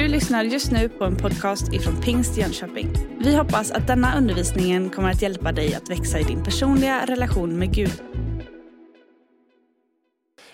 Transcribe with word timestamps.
Du 0.00 0.08
lyssnar 0.08 0.44
just 0.44 0.72
nu 0.72 0.88
på 0.88 1.04
en 1.04 1.16
podcast 1.16 1.72
ifrån 1.72 2.00
Pingst 2.02 2.36
Jönköping. 2.36 2.88
Vi 3.18 3.36
hoppas 3.36 3.70
att 3.70 3.86
denna 3.86 4.18
undervisning 4.18 4.90
kommer 4.90 5.10
att 5.10 5.22
hjälpa 5.22 5.52
dig 5.52 5.74
att 5.74 5.90
växa 5.90 6.18
i 6.18 6.22
din 6.22 6.44
personliga 6.44 7.06
relation 7.06 7.58
med 7.58 7.74
Gud. 7.74 8.02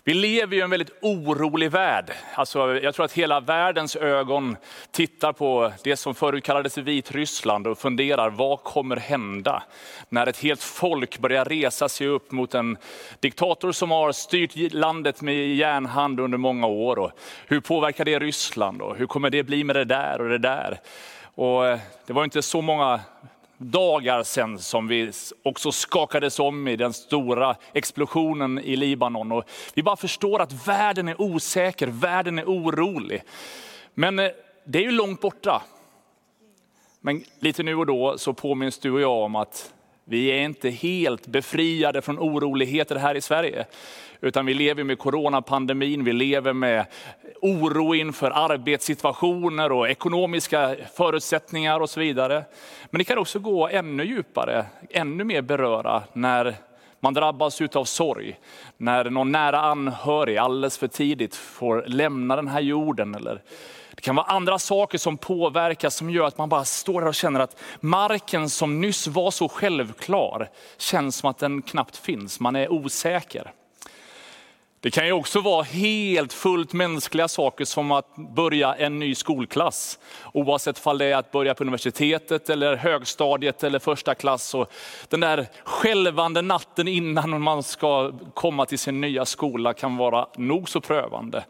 Vi 0.08 0.14
lever 0.14 0.56
i 0.56 0.60
en 0.60 0.70
väldigt 0.70 0.92
orolig 1.02 1.70
värld. 1.70 2.12
Alltså, 2.34 2.78
jag 2.78 2.94
tror 2.94 3.04
att 3.04 3.12
hela 3.12 3.40
världens 3.40 3.96
ögon 3.96 4.56
tittar 4.90 5.32
på 5.32 5.72
det 5.84 5.96
som 5.96 6.14
förut 6.14 6.44
kallades 6.44 6.78
Vitryssland 6.78 7.66
och 7.66 7.78
funderar, 7.78 8.30
vad 8.30 8.62
kommer 8.62 8.96
hända? 8.96 9.62
När 10.08 10.26
ett 10.26 10.38
helt 10.38 10.62
folk 10.62 11.18
börjar 11.18 11.44
resa 11.44 11.88
sig 11.88 12.06
upp 12.06 12.32
mot 12.32 12.54
en 12.54 12.76
diktator 13.20 13.72
som 13.72 13.90
har 13.90 14.12
styrt 14.12 14.72
landet 14.72 15.22
med 15.22 15.56
järnhand 15.56 16.20
under 16.20 16.38
många 16.38 16.66
år. 16.66 16.98
Och 16.98 17.10
hur 17.46 17.60
påverkar 17.60 18.04
det 18.04 18.18
Ryssland? 18.18 18.82
Och 18.82 18.96
hur 18.96 19.06
kommer 19.06 19.30
det 19.30 19.42
bli 19.42 19.64
med 19.64 19.76
det 19.76 19.84
där 19.84 20.20
och 20.20 20.28
det 20.28 20.38
där? 20.38 20.80
Och 21.34 21.66
eh, 21.66 21.78
det 22.06 22.12
var 22.12 22.24
inte 22.24 22.42
så 22.42 22.60
många 22.60 23.00
dagar 23.58 24.22
sedan 24.22 24.58
som 24.58 24.88
vi 24.88 25.12
också 25.42 25.72
skakades 25.72 26.38
om 26.38 26.68
i 26.68 26.76
den 26.76 26.92
stora 26.92 27.56
explosionen 27.72 28.58
i 28.58 28.76
Libanon. 28.76 29.32
Och 29.32 29.44
vi 29.74 29.82
bara 29.82 29.96
förstår 29.96 30.42
att 30.42 30.68
världen 30.68 31.08
är 31.08 31.20
osäker, 31.20 31.86
världen 31.86 32.38
är 32.38 32.44
orolig. 32.44 33.22
Men 33.94 34.18
eh, 34.18 34.30
det 34.64 34.78
är 34.78 34.82
ju 34.82 34.90
långt 34.90 35.20
borta. 35.20 35.62
Men 37.00 37.24
lite 37.40 37.62
nu 37.62 37.74
och 37.74 37.86
då 37.86 38.18
så 38.18 38.32
påminns 38.32 38.78
du 38.78 38.90
och 38.90 39.00
jag 39.00 39.18
om 39.18 39.36
att 39.36 39.72
vi 40.08 40.26
är 40.26 40.38
inte 40.42 40.70
helt 40.70 41.26
befriade 41.26 42.02
från 42.02 42.18
oroligheter 42.18 42.96
här 42.96 43.14
i 43.14 43.20
Sverige. 43.20 43.66
Utan 44.20 44.46
vi 44.46 44.54
lever 44.54 44.84
med 44.84 44.98
coronapandemin, 44.98 46.04
vi 46.04 46.12
lever 46.12 46.52
med 46.52 46.86
oro 47.42 47.94
inför 47.94 48.30
arbetssituationer 48.30 49.72
och 49.72 49.88
ekonomiska 49.88 50.76
förutsättningar 50.94 51.80
och 51.80 51.90
så 51.90 52.00
vidare. 52.00 52.44
Men 52.90 52.98
det 52.98 53.04
kan 53.04 53.18
också 53.18 53.38
gå 53.38 53.68
ännu 53.68 54.04
djupare, 54.04 54.66
ännu 54.90 55.24
mer 55.24 55.42
beröra 55.42 56.02
när 56.12 56.54
man 57.00 57.14
drabbas 57.14 57.60
av 57.60 57.84
sorg, 57.84 58.38
när 58.76 59.10
någon 59.10 59.32
nära 59.32 59.60
anhörig 59.60 60.36
alldeles 60.36 60.78
för 60.78 60.88
tidigt 60.88 61.34
får 61.34 61.84
lämna 61.86 62.36
den 62.36 62.48
här 62.48 62.60
jorden. 62.60 63.14
Eller 63.14 63.42
det 63.96 64.02
kan 64.02 64.16
vara 64.16 64.26
andra 64.26 64.58
saker 64.58 64.98
som 64.98 65.18
påverkar 65.18 65.90
som 65.90 66.10
gör 66.10 66.26
att 66.26 66.38
man 66.38 66.48
bara 66.48 66.64
står 66.64 67.00
där 67.00 67.08
och 67.08 67.14
känner 67.14 67.40
att 67.40 67.56
marken 67.80 68.50
som 68.50 68.80
nyss 68.80 69.06
var 69.06 69.30
så 69.30 69.48
självklar 69.48 70.50
känns 70.78 71.16
som 71.16 71.30
att 71.30 71.38
den 71.38 71.62
knappt 71.62 71.96
finns. 71.96 72.40
Man 72.40 72.56
är 72.56 72.72
osäker. 72.72 73.52
Det 74.80 74.90
kan 74.90 75.06
ju 75.06 75.12
också 75.12 75.40
vara 75.40 75.62
helt 75.62 76.32
fullt 76.32 76.72
mänskliga 76.72 77.28
saker 77.28 77.64
som 77.64 77.92
att 77.92 78.16
börja 78.16 78.74
en 78.74 78.98
ny 78.98 79.14
skolklass. 79.14 79.98
Oavsett 80.32 80.86
om 80.86 80.98
det 80.98 81.04
är 81.04 81.16
att 81.16 81.32
börja 81.32 81.54
på 81.54 81.62
universitetet, 81.62 82.50
eller 82.50 82.76
högstadiet 82.76 83.64
eller 83.64 83.78
första 83.78 84.14
klass. 84.14 84.54
Och 84.54 84.72
den 85.08 85.20
där 85.20 85.46
skälvande 85.64 86.42
natten 86.42 86.88
innan 86.88 87.42
man 87.42 87.62
ska 87.62 88.12
komma 88.34 88.66
till 88.66 88.78
sin 88.78 89.00
nya 89.00 89.24
skola 89.24 89.74
kan 89.74 89.96
vara 89.96 90.26
nog 90.36 90.68
så 90.68 90.80
prövande. 90.80 91.44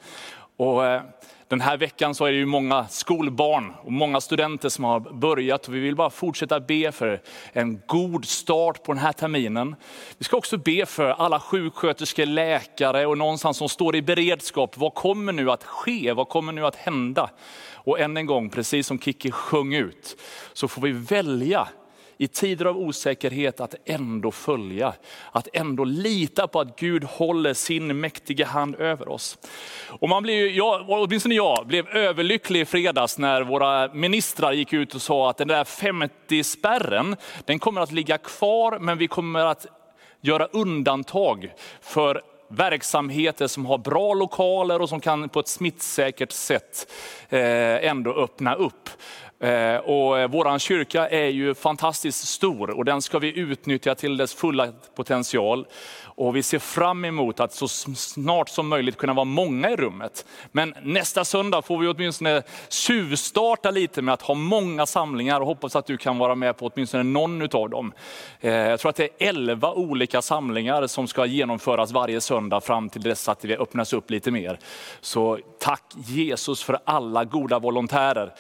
Och 0.56 0.86
eh, 0.86 1.02
den 1.48 1.60
här 1.60 1.76
veckan 1.76 2.14
så 2.14 2.24
är 2.24 2.32
det 2.32 2.38
ju 2.38 2.46
många 2.46 2.88
skolbarn 2.88 3.72
och 3.82 3.92
många 3.92 4.20
studenter 4.20 4.68
som 4.68 4.84
har 4.84 5.00
börjat. 5.00 5.68
Och 5.68 5.74
vi 5.74 5.80
vill 5.80 5.96
bara 5.96 6.10
fortsätta 6.10 6.60
be 6.60 6.92
för 6.92 7.20
en 7.52 7.80
god 7.86 8.24
start 8.24 8.82
på 8.82 8.92
den 8.92 9.02
här 9.02 9.12
terminen. 9.12 9.76
Vi 10.18 10.24
ska 10.24 10.36
också 10.36 10.58
be 10.58 10.86
för 10.86 11.04
alla 11.04 11.40
sjuksköterskor, 11.40 12.26
läkare 12.26 13.06
och 13.06 13.18
någonstans 13.18 13.56
som 13.56 13.68
står 13.68 13.96
i 13.96 14.02
beredskap. 14.02 14.76
Vad 14.76 14.94
kommer 14.94 15.32
nu 15.32 15.50
att 15.50 15.64
ske? 15.64 16.12
Vad 16.12 16.28
kommer 16.28 16.52
nu 16.52 16.66
att 16.66 16.76
hända? 16.76 17.30
Och 17.74 18.00
än 18.00 18.16
en 18.16 18.26
gång, 18.26 18.50
precis 18.50 18.86
som 18.86 18.98
Kiki 18.98 19.30
sjöng 19.30 19.74
ut, 19.74 20.22
så 20.52 20.68
får 20.68 20.82
vi 20.82 20.92
välja 20.92 21.68
i 22.18 22.28
tider 22.28 22.64
av 22.64 22.78
osäkerhet 22.78 23.60
att 23.60 23.74
ändå 23.84 24.30
följa, 24.30 24.92
att 25.32 25.48
ändå 25.52 25.84
lita 25.84 26.48
på 26.48 26.60
att 26.60 26.78
Gud 26.78 27.04
håller 27.04 27.54
sin 27.54 28.00
mäktiga 28.00 28.46
hand 28.46 28.74
över 28.74 29.08
oss. 29.08 29.38
Och 29.88 30.08
man 30.08 30.22
blir, 30.22 30.50
jag, 30.50 30.84
åtminstone 30.88 31.34
jag, 31.34 31.66
blev 31.66 31.88
överlycklig 31.88 32.60
i 32.60 32.64
fredags 32.64 33.18
när 33.18 33.42
våra 33.42 33.94
ministrar 33.94 34.52
gick 34.52 34.72
ut 34.72 34.94
och 34.94 35.02
sa 35.02 35.30
att 35.30 35.36
den 35.36 35.48
där 35.48 35.64
50-spärren, 35.64 37.16
den 37.44 37.58
kommer 37.58 37.80
att 37.80 37.92
ligga 37.92 38.18
kvar, 38.18 38.78
men 38.78 38.98
vi 38.98 39.08
kommer 39.08 39.44
att 39.44 39.66
göra 40.20 40.46
undantag 40.46 41.52
för 41.80 42.22
verksamheter 42.48 43.46
som 43.46 43.66
har 43.66 43.78
bra 43.78 44.14
lokaler 44.14 44.82
och 44.82 44.88
som 44.88 45.00
kan 45.00 45.28
på 45.28 45.40
ett 45.40 45.48
smittsäkert 45.48 46.32
sätt 46.32 46.92
eh, 47.28 47.88
ändå 47.88 48.12
öppna 48.12 48.54
upp. 48.54 48.90
Eh, 49.40 49.76
och 49.76 50.18
eh, 50.18 50.28
vår 50.28 50.58
kyrka 50.58 51.08
är 51.08 51.28
ju 51.28 51.54
fantastiskt 51.54 52.28
stor 52.28 52.70
och 52.70 52.84
den 52.84 53.02
ska 53.02 53.18
vi 53.18 53.38
utnyttja 53.38 53.94
till 53.94 54.16
dess 54.16 54.34
fulla 54.34 54.72
potential. 54.94 55.66
Och 56.16 56.36
vi 56.36 56.42
ser 56.42 56.58
fram 56.58 57.04
emot 57.04 57.40
att 57.40 57.52
så 57.52 57.68
snart 57.68 58.48
som 58.48 58.68
möjligt 58.68 58.96
kunna 58.96 59.12
vara 59.12 59.24
många 59.24 59.70
i 59.70 59.76
rummet. 59.76 60.26
Men 60.52 60.74
nästa 60.82 61.24
söndag 61.24 61.62
får 61.62 61.78
vi 61.78 61.88
åtminstone 61.88 62.42
tjuvstarta 62.68 63.70
lite 63.70 64.02
med 64.02 64.14
att 64.14 64.22
ha 64.22 64.34
många 64.34 64.86
samlingar 64.86 65.40
och 65.40 65.46
hoppas 65.46 65.76
att 65.76 65.86
du 65.86 65.96
kan 65.96 66.18
vara 66.18 66.34
med 66.34 66.56
på 66.56 66.66
åtminstone 66.66 67.02
någon 67.02 67.42
av 67.42 67.70
dem. 67.70 67.92
Eh, 68.40 68.52
jag 68.52 68.80
tror 68.80 68.90
att 68.90 68.96
det 68.96 69.04
är 69.04 69.28
elva 69.28 69.72
olika 69.72 70.22
samlingar 70.22 70.86
som 70.86 71.06
ska 71.06 71.26
genomföras 71.26 71.92
varje 71.92 72.20
söndag 72.20 72.60
fram 72.60 72.88
till 72.88 73.02
dess 73.02 73.28
att 73.28 73.40
det 73.40 73.56
öppnas 73.56 73.92
upp 73.92 74.10
lite 74.10 74.30
mer. 74.30 74.58
Så 75.00 75.38
tack 75.60 75.84
Jesus 75.96 76.62
för 76.62 76.78
alla 76.84 77.24
goda 77.24 77.58
volontärer 77.58 78.34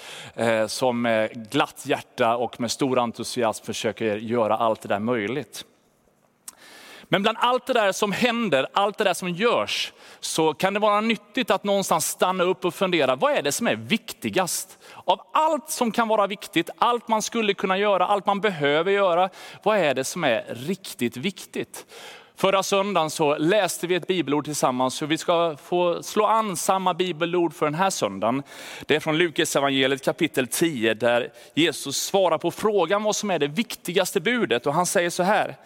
som 0.86 1.02
med 1.02 1.50
glatt 1.50 1.86
hjärta 1.86 2.36
och 2.36 2.60
med 2.60 2.70
stor 2.70 2.98
entusiasm 2.98 3.64
försöker 3.64 4.16
göra 4.16 4.56
allt 4.56 4.80
det 4.80 4.88
där 4.88 4.98
möjligt. 4.98 5.64
Men 7.08 7.22
bland 7.22 7.38
allt 7.40 7.66
det 7.66 7.72
där 7.72 7.92
som 7.92 8.12
händer, 8.12 8.66
allt 8.72 8.98
det 8.98 9.04
där 9.04 9.14
som 9.14 9.28
görs, 9.28 9.92
så 10.20 10.54
kan 10.54 10.74
det 10.74 10.80
vara 10.80 11.00
nyttigt 11.00 11.50
att 11.50 11.64
någonstans 11.64 12.06
stanna 12.06 12.44
upp 12.44 12.64
och 12.64 12.74
fundera, 12.74 13.16
vad 13.16 13.32
är 13.32 13.42
det 13.42 13.52
som 13.52 13.66
är 13.66 13.76
viktigast? 13.76 14.78
Av 15.04 15.20
allt 15.32 15.70
som 15.70 15.90
kan 15.90 16.08
vara 16.08 16.26
viktigt, 16.26 16.70
allt 16.78 17.08
man 17.08 17.22
skulle 17.22 17.54
kunna 17.54 17.78
göra, 17.78 18.06
allt 18.06 18.26
man 18.26 18.40
behöver 18.40 18.92
göra, 18.92 19.30
vad 19.62 19.78
är 19.78 19.94
det 19.94 20.04
som 20.04 20.24
är 20.24 20.44
riktigt 20.48 21.16
viktigt? 21.16 21.86
Förra 22.38 22.62
söndagen 22.62 23.10
så 23.10 23.38
läste 23.38 23.86
vi 23.86 23.94
ett 23.94 24.06
bibelord 24.06 24.44
tillsammans, 24.44 24.94
så 24.94 25.06
vi 25.06 25.18
ska 25.18 25.56
få 25.56 26.02
slå 26.02 26.26
an 26.26 26.56
samma 26.56 26.94
bibelord 26.94 27.54
för 27.54 27.66
den 27.66 27.74
här 27.74 27.90
söndagen. 27.90 28.42
Det 28.86 28.96
är 28.96 29.00
från 29.00 29.18
Lukas 29.18 29.56
evangeliet 29.56 30.04
kapitel 30.04 30.46
10, 30.46 30.94
där 30.94 31.32
Jesus 31.54 31.96
svarar 31.96 32.38
på 32.38 32.50
frågan 32.50 33.02
vad 33.02 33.16
som 33.16 33.30
är 33.30 33.38
det 33.38 33.46
viktigaste 33.46 34.20
budet. 34.20 34.66
Och 34.66 34.74
han 34.74 34.86
säger 34.86 35.10
så 35.10 35.22
här, 35.22 35.56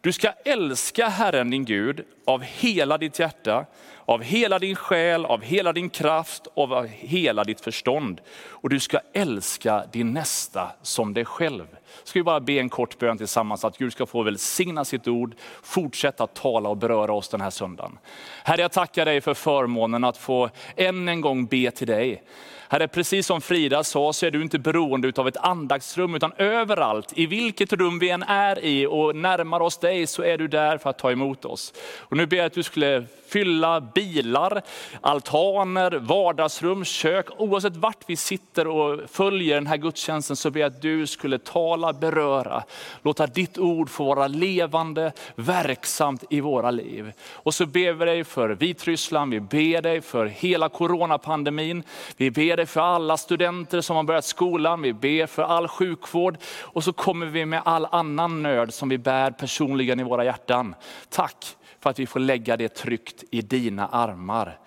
du 0.00 0.12
ska 0.12 0.32
älska 0.44 1.08
Herren 1.08 1.50
din 1.50 1.64
Gud 1.64 2.04
av 2.26 2.42
hela 2.42 2.98
ditt 2.98 3.18
hjärta, 3.18 3.66
av 4.08 4.22
hela 4.22 4.58
din 4.58 4.76
själ, 4.76 5.24
av 5.24 5.42
hela 5.42 5.72
din 5.72 5.90
kraft 5.90 6.46
och 6.54 6.72
av 6.72 6.86
hela 6.86 7.44
ditt 7.44 7.60
förstånd. 7.60 8.20
Och 8.48 8.68
du 8.68 8.80
ska 8.80 9.00
älska 9.12 9.84
din 9.92 10.12
nästa 10.12 10.70
som 10.82 11.14
dig 11.14 11.24
själv. 11.24 11.66
Ska 12.04 12.18
vi 12.18 12.22
bara 12.22 12.40
be 12.40 12.52
en 12.52 12.68
kort 12.68 12.98
bön 12.98 13.18
tillsammans 13.18 13.64
att 13.64 13.78
Gud 13.78 13.92
ska 13.92 14.06
få 14.06 14.22
välsigna 14.22 14.84
sitt 14.84 15.08
ord, 15.08 15.34
fortsätta 15.62 16.26
tala 16.26 16.68
och 16.68 16.76
beröra 16.76 17.12
oss 17.12 17.28
den 17.28 17.40
här 17.40 17.50
söndagen. 17.50 17.98
Herre, 18.44 18.60
jag 18.60 18.72
tackar 18.72 19.04
dig 19.04 19.20
för 19.20 19.34
förmånen 19.34 20.04
att 20.04 20.16
få 20.16 20.50
än 20.76 21.08
en 21.08 21.20
gång 21.20 21.46
be 21.46 21.70
till 21.70 21.86
dig. 21.86 22.22
Herre, 22.70 22.88
precis 22.88 23.26
som 23.26 23.40
Frida 23.40 23.84
sa 23.84 24.12
så 24.12 24.26
är 24.26 24.30
du 24.30 24.42
inte 24.42 24.58
beroende 24.58 25.12
av 25.16 25.28
ett 25.28 25.36
andaktsrum, 25.36 26.14
utan 26.14 26.32
överallt, 26.36 27.12
i 27.16 27.26
vilket 27.26 27.72
rum 27.72 27.98
vi 27.98 28.10
än 28.10 28.22
är 28.22 28.64
i 28.64 28.86
och 28.86 29.16
närmar 29.16 29.60
oss 29.60 29.78
dig, 29.78 30.06
så 30.06 30.22
är 30.22 30.38
du 30.38 30.48
där 30.48 30.78
för 30.78 30.90
att 30.90 30.98
ta 30.98 31.12
emot 31.12 31.44
oss. 31.44 31.74
Och 31.98 32.16
nu 32.16 32.26
ber 32.26 32.36
jag 32.36 32.46
att 32.46 32.52
du 32.52 32.62
skulle 32.62 33.04
fylla 33.28 33.80
bilar, 33.98 34.62
altaner, 35.00 35.90
vardagsrum, 35.90 36.84
kök, 36.84 37.26
oavsett 37.38 37.76
vart 37.76 38.04
vi 38.06 38.16
sitter 38.16 38.66
och 38.66 39.10
följer 39.10 39.54
den 39.54 39.66
här 39.66 39.76
gudstjänsten, 39.76 40.36
så 40.36 40.50
ber 40.50 40.60
jag 40.60 40.66
att 40.66 40.82
du 40.82 41.06
skulle 41.06 41.38
tala, 41.38 41.92
beröra, 41.92 42.62
låta 43.02 43.26
ditt 43.26 43.58
ord 43.58 43.90
få 43.90 44.14
vara 44.14 44.26
levande, 44.26 45.12
verksamt 45.34 46.24
i 46.30 46.40
våra 46.40 46.70
liv. 46.70 47.12
Och 47.32 47.54
så 47.54 47.66
ber 47.66 47.92
vi 47.92 48.04
dig 48.04 48.24
för 48.24 48.48
Vitryssland, 48.48 49.32
vi 49.32 49.40
ber 49.40 49.82
dig 49.82 50.00
för 50.00 50.26
hela 50.26 50.68
coronapandemin, 50.68 51.82
vi 52.16 52.30
ber 52.30 52.56
dig 52.56 52.66
för 52.66 52.80
alla 52.80 53.16
studenter 53.16 53.80
som 53.80 53.96
har 53.96 54.02
börjat 54.02 54.24
skolan, 54.24 54.82
vi 54.82 54.92
ber 54.92 55.26
för 55.26 55.42
all 55.42 55.68
sjukvård 55.68 56.36
och 56.60 56.84
så 56.84 56.92
kommer 56.92 57.26
vi 57.26 57.46
med 57.46 57.62
all 57.64 57.86
annan 57.90 58.42
nöd 58.42 58.74
som 58.74 58.88
vi 58.88 58.98
bär 58.98 59.30
personligen 59.30 60.00
i 60.00 60.02
våra 60.02 60.24
hjärtan. 60.24 60.74
Tack 61.08 61.57
för 61.80 61.90
att 61.90 61.98
vi 61.98 62.06
får 62.06 62.20
lägga 62.20 62.56
det 62.56 62.68
tryggt 62.68 63.24
i 63.30 63.42
dina 63.42 63.88
armar. 63.88 64.58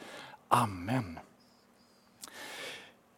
Amen. 0.47 1.19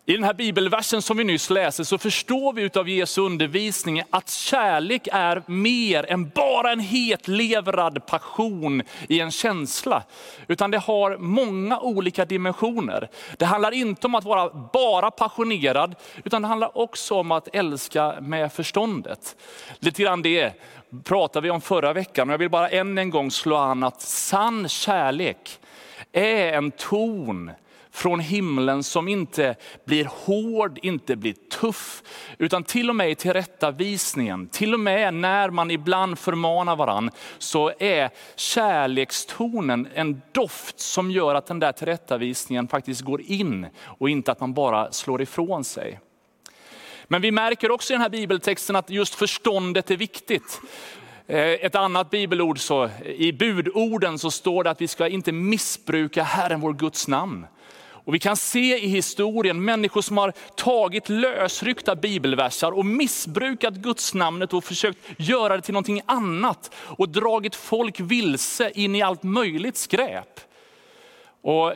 I 0.05 0.13
den 0.13 0.23
här 0.23 0.33
bibelversen 0.33 1.01
som 1.01 1.17
vi 1.17 1.23
nyss 1.23 1.49
läser 1.49 1.83
så 1.83 1.97
förstår 1.97 2.53
vi 2.53 2.69
av 2.75 2.89
Jesu 2.89 3.21
undervisning 3.21 4.03
att 4.09 4.29
kärlek 4.29 5.07
är 5.11 5.43
mer 5.47 6.11
än 6.11 6.29
bara 6.29 6.71
en 6.71 6.79
hetlevrad 6.79 8.05
passion 8.05 8.83
i 9.09 9.19
en 9.19 9.31
känsla. 9.31 10.03
Utan 10.47 10.71
det 10.71 10.77
har 10.77 11.17
många 11.17 11.79
olika 11.79 12.25
dimensioner. 12.25 13.09
Det 13.37 13.45
handlar 13.45 13.71
inte 13.71 14.07
om 14.07 14.15
att 14.15 14.23
vara 14.23 14.49
bara 14.73 15.11
passionerad, 15.11 15.95
utan 16.23 16.41
det 16.41 16.47
handlar 16.47 16.77
också 16.77 17.15
om 17.15 17.31
att 17.31 17.55
älska 17.55 18.15
med 18.21 18.53
förståndet. 18.53 19.35
Lite 19.79 20.01
grann 20.01 20.21
det 20.21 20.53
pratade 21.03 21.43
vi 21.43 21.49
om 21.49 21.61
förra 21.61 21.93
veckan 21.93 22.29
och 22.29 22.33
jag 22.33 22.39
vill 22.39 22.49
bara 22.49 22.69
än 22.69 22.97
en 22.97 23.09
gång 23.09 23.31
slå 23.31 23.55
an 23.55 23.83
att 23.83 24.01
sann 24.01 24.69
kärlek 24.69 25.59
är 26.11 26.53
en 26.53 26.71
ton 26.71 27.51
från 27.93 28.19
himlen 28.19 28.83
som 28.83 29.07
inte 29.07 29.55
blir 29.85 30.05
hård, 30.05 30.79
inte 30.81 31.15
blir 31.15 31.33
tuff, 31.33 32.03
utan 32.37 32.63
till 32.63 32.89
och 32.89 32.95
med 32.95 33.11
i 33.11 33.15
tillrättavisningen, 33.15 34.47
till 34.47 34.73
och 34.73 34.79
med 34.79 35.13
när 35.13 35.49
man 35.49 35.71
ibland 35.71 36.19
förmanar 36.19 36.75
varann, 36.75 37.11
så 37.37 37.71
är 37.79 38.09
kärlekstonen 38.35 39.87
en 39.93 40.21
doft 40.31 40.79
som 40.79 41.11
gör 41.11 41.35
att 41.35 41.45
den 41.45 41.59
där 41.59 41.71
tillrättavisningen 41.71 42.67
faktiskt 42.67 43.01
går 43.01 43.21
in 43.21 43.67
och 43.83 44.09
inte 44.09 44.31
att 44.31 44.39
man 44.39 44.53
bara 44.53 44.91
slår 44.91 45.21
ifrån 45.21 45.63
sig. 45.63 45.99
Men 47.07 47.21
vi 47.21 47.31
märker 47.31 47.71
också 47.71 47.93
i 47.93 47.95
den 47.95 48.01
här 48.01 48.09
bibeltexten 48.09 48.75
att 48.75 48.89
just 48.89 49.15
förståndet 49.15 49.91
är 49.91 49.97
viktigt. 49.97 50.61
Eh, 51.27 51.37
ett 51.37 51.75
annat 51.75 52.09
bibelord, 52.09 52.59
så, 52.59 52.89
i 53.05 53.33
budorden 53.33 54.19
så 54.19 54.31
står 54.31 54.63
det 54.63 54.69
att 54.69 54.81
vi 54.81 54.87
ska 54.87 55.07
inte 55.07 55.31
missbruka 55.31 56.23
Herren 56.23 56.61
vår 56.61 56.73
Guds 56.73 57.07
namn. 57.07 57.45
Och 58.05 58.15
vi 58.15 58.19
kan 58.19 58.37
se 58.37 58.77
i 58.77 58.87
historien 58.87 59.65
människor 59.65 60.01
som 60.01 60.17
har 60.17 60.33
tagit 60.55 61.09
lösryckta 61.09 61.95
bibelversar 61.95 62.71
och 62.71 62.85
missbrukat 62.85 63.73
Guds 63.73 64.13
namnet 64.13 64.53
och 64.53 64.63
försökt 64.63 64.99
göra 65.17 65.55
det 65.55 65.61
till 65.61 65.73
någonting 65.73 66.01
annat 66.05 66.71
och 66.75 67.09
dragit 67.09 67.55
folk 67.55 67.99
vilse 67.99 68.71
in 68.75 68.95
i 68.95 69.01
allt 69.01 69.23
möjligt 69.23 69.77
skräp. 69.77 70.39
Och 71.41 71.73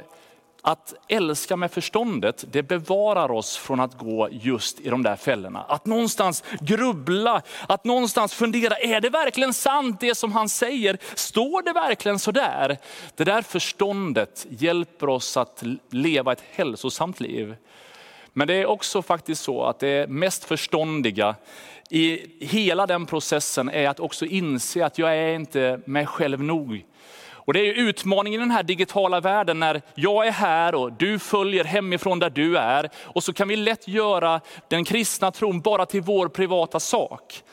att 0.67 0.93
älska 1.07 1.55
med 1.55 1.71
förståndet, 1.71 2.45
det 2.51 2.63
bevarar 2.63 3.31
oss 3.31 3.57
från 3.57 3.79
att 3.79 3.97
gå 3.97 4.29
just 4.31 4.79
i 4.79 4.89
de 4.89 5.03
där 5.03 5.15
fällorna. 5.15 5.65
Att 5.67 5.85
någonstans 5.85 6.43
grubbla, 6.59 7.41
att 7.67 7.83
någonstans 7.83 8.33
fundera, 8.33 8.75
är 8.75 9.01
det 9.01 9.09
verkligen 9.09 9.53
sant 9.53 9.99
det 9.99 10.15
som 10.15 10.31
han 10.31 10.49
säger? 10.49 10.97
Står 11.15 11.61
det 11.61 11.73
verkligen 11.73 12.19
så 12.19 12.31
där? 12.31 12.77
Det 13.15 13.23
där 13.23 13.41
förståndet 13.41 14.45
hjälper 14.49 15.09
oss 15.09 15.37
att 15.37 15.63
leva 15.89 16.31
ett 16.31 16.43
hälsosamt 16.51 17.19
liv. 17.19 17.55
Men 18.33 18.47
det 18.47 18.53
är 18.53 18.65
också 18.65 19.01
faktiskt 19.01 19.43
så 19.43 19.63
att 19.63 19.79
det 19.79 20.09
mest 20.09 20.43
förståndiga 20.43 21.35
i 21.89 22.25
hela 22.45 22.87
den 22.87 23.05
processen 23.05 23.69
är 23.69 23.89
att 23.89 23.99
också 23.99 24.25
inse 24.25 24.85
att 24.85 24.97
jag 24.97 25.17
är 25.17 25.33
inte 25.33 25.79
mig 25.85 26.05
själv 26.05 26.43
nog. 26.43 26.85
Och 27.47 27.53
Det 27.53 27.59
är 27.59 27.73
utmaningen 27.73 28.41
i 28.41 28.43
den 28.43 28.51
här 28.51 28.63
digitala 28.63 29.19
världen 29.19 29.59
när 29.59 29.81
jag 29.95 30.27
är 30.27 30.31
här 30.31 30.75
och 30.75 30.93
du 30.93 31.19
följer 31.19 31.63
hemifrån 31.63 32.19
där 32.19 32.29
du 32.29 32.57
är. 32.57 32.89
Och 33.03 33.23
så 33.23 33.33
kan 33.33 33.47
vi 33.47 33.55
lätt 33.55 33.87
göra 33.87 34.41
den 34.67 34.85
kristna 34.85 35.31
tron 35.31 35.61
bara 35.61 35.85
till 35.85 36.01
vår 36.01 36.27
privata 36.27 36.79
sak. 36.79 37.43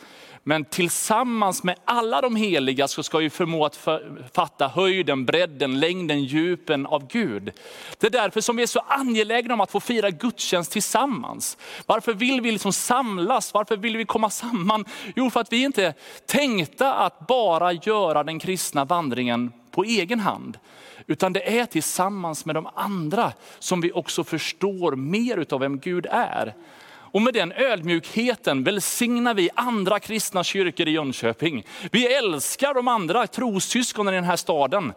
Men 0.43 0.65
tillsammans 0.65 1.63
med 1.63 1.77
alla 1.85 2.21
de 2.21 2.37
heliga 2.37 2.89
så 2.89 3.03
ska 3.03 3.19
vi 3.19 3.31
förmå 3.31 3.65
att 3.65 3.89
fatta 4.35 4.69
höjden, 4.69 5.25
bredden, 5.25 5.81
längden, 5.81 6.25
djupen 6.25 6.87
av 6.87 7.07
Gud. 7.07 7.53
Det 7.99 8.07
är 8.07 8.11
därför 8.11 8.41
som 8.41 8.57
vi 8.57 8.63
är 8.63 8.67
så 8.67 8.81
angelägna 8.89 9.55
om 9.55 9.61
att 9.61 9.71
få 9.71 9.81
fira 9.81 10.11
gudstjänst 10.11 10.73
tillsammans. 10.73 11.57
Varför 11.87 12.13
vill 12.13 12.41
vi 12.41 12.53
liksom 12.53 12.73
samlas? 12.73 13.55
Varför 13.55 13.77
vill 13.77 13.97
vi 13.97 14.05
komma 14.05 14.31
samman? 14.31 14.85
Jo, 15.17 15.31
för 15.31 15.41
att 15.41 15.53
vi 15.53 15.63
inte 15.63 15.85
är 15.85 15.95
tänkta 16.27 16.95
att 16.95 17.27
bara 17.27 17.73
göra 17.73 18.25
den 18.25 18.39
kristna 18.39 18.85
vandringen 18.85 19.53
på 19.75 19.85
egen 19.85 20.21
hand. 20.21 20.59
Utan 21.07 21.33
det 21.33 21.59
är 21.59 21.67
tillsammans 21.67 22.45
med 22.45 22.55
de 22.55 22.69
andra 22.75 23.33
som 23.59 23.81
vi 23.81 23.93
också 23.93 24.25
förstår 24.25 24.97
mer 24.97 25.47
av 25.51 25.61
vem 25.61 25.79
Gud 25.79 26.07
är. 26.11 26.55
Och 27.15 27.23
med 27.23 27.35
den 27.35 27.53
ödmjukheten 27.53 28.65
välsignar 28.65 29.35
vi 29.35 29.51
andra 29.55 30.01
kristna 30.01 30.45
kyrkor 30.45 30.89
i 30.89 30.91
Jönköping. 30.91 31.67
Vi 31.91 32.15
älskar 32.15 32.75
de 32.75 32.89
andra 32.89 33.27
trossyskonen 33.27 34.15
i 34.15 34.17
den 34.17 34.25
här 34.25 34.37
staden. 34.37 34.93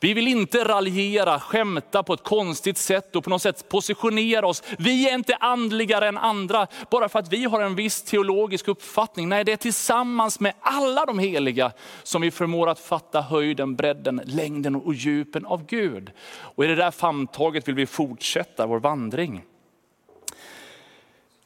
Vi 0.00 0.14
vill 0.14 0.28
inte 0.28 0.64
raljera, 0.64 1.40
skämta 1.40 2.02
på 2.02 2.12
ett 2.12 2.22
konstigt 2.22 2.78
sätt 2.78 3.16
och 3.16 3.24
på 3.24 3.30
något 3.30 3.42
sätt 3.42 3.68
positionera 3.68 4.46
oss. 4.46 4.62
Vi 4.78 5.10
är 5.10 5.14
inte 5.14 5.36
andligare 5.36 6.08
än 6.08 6.18
andra 6.18 6.66
bara 6.90 7.08
för 7.08 7.18
att 7.18 7.32
vi 7.32 7.44
har 7.44 7.60
en 7.60 7.74
viss 7.74 8.02
teologisk 8.02 8.68
uppfattning. 8.68 9.28
Nej, 9.28 9.44
det 9.44 9.52
är 9.52 9.56
tillsammans 9.56 10.40
med 10.40 10.52
alla 10.60 11.06
de 11.06 11.18
heliga 11.18 11.72
som 12.02 12.22
vi 12.22 12.30
förmår 12.30 12.68
att 12.68 12.80
fatta 12.80 13.20
höjden, 13.20 13.76
bredden, 13.76 14.20
längden 14.24 14.76
och 14.76 14.94
djupen 14.94 15.46
av 15.46 15.66
Gud. 15.66 16.10
Och 16.32 16.64
i 16.64 16.68
det 16.68 16.76
där 16.76 16.90
famntaget 16.90 17.68
vill 17.68 17.74
vi 17.74 17.86
fortsätta 17.86 18.66
vår 18.66 18.80
vandring. 18.80 19.42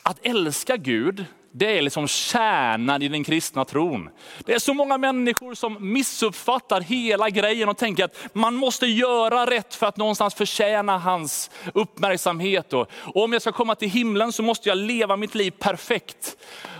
Att 0.09 0.27
älska 0.27 0.77
Gud, 0.77 1.25
det 1.53 1.79
är 1.79 1.83
liksom 1.83 2.09
kärnan 2.09 3.03
i 3.03 3.09
den 3.09 3.25
kristna 3.25 3.65
tron. 3.65 4.11
Det 4.45 4.55
är 4.55 4.59
så 4.59 4.75
många 4.75 4.99
människor 4.99 5.55
som 5.55 5.93
missuppfattar 5.93 6.81
hela 6.81 7.31
grejen 7.31 7.69
och 7.69 7.77
tänker 7.77 8.05
att 8.05 8.17
man 8.33 8.55
måste 8.55 8.87
göra 8.87 9.51
rätt 9.51 9.75
för 9.75 9.87
att 9.87 9.97
någonstans 9.97 10.35
förtjäna 10.35 10.99
hans 10.99 11.51
uppmärksamhet. 11.75 12.73
Och, 12.73 12.91
om 13.03 13.33
jag 13.33 13.43
ska 13.43 13.53
komma 13.53 13.75
till 13.75 13.91
himlen 13.91 14.33
så 14.33 14.43
måste 14.43 14.69
jag 14.69 14.79
leva 14.79 15.17
mitt 15.17 15.35
liv 15.35 15.51
perfekt. 15.51 16.37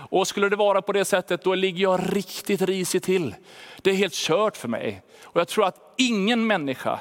Och 0.09 0.27
skulle 0.27 0.49
det 0.49 0.55
vara 0.55 0.81
på 0.81 0.91
det 0.93 1.05
sättet, 1.05 1.43
då 1.43 1.55
ligger 1.55 1.83
jag 1.83 1.99
riktigt 2.15 2.61
risigt 2.61 3.03
till. 3.03 3.35
Det 3.81 3.89
är 3.89 3.95
helt 3.95 4.13
kört 4.13 4.57
för 4.57 4.67
mig. 4.67 5.01
Och 5.23 5.41
jag 5.41 5.47
tror 5.47 5.65
att 5.65 5.93
ingen 5.97 6.47
människa 6.47 6.99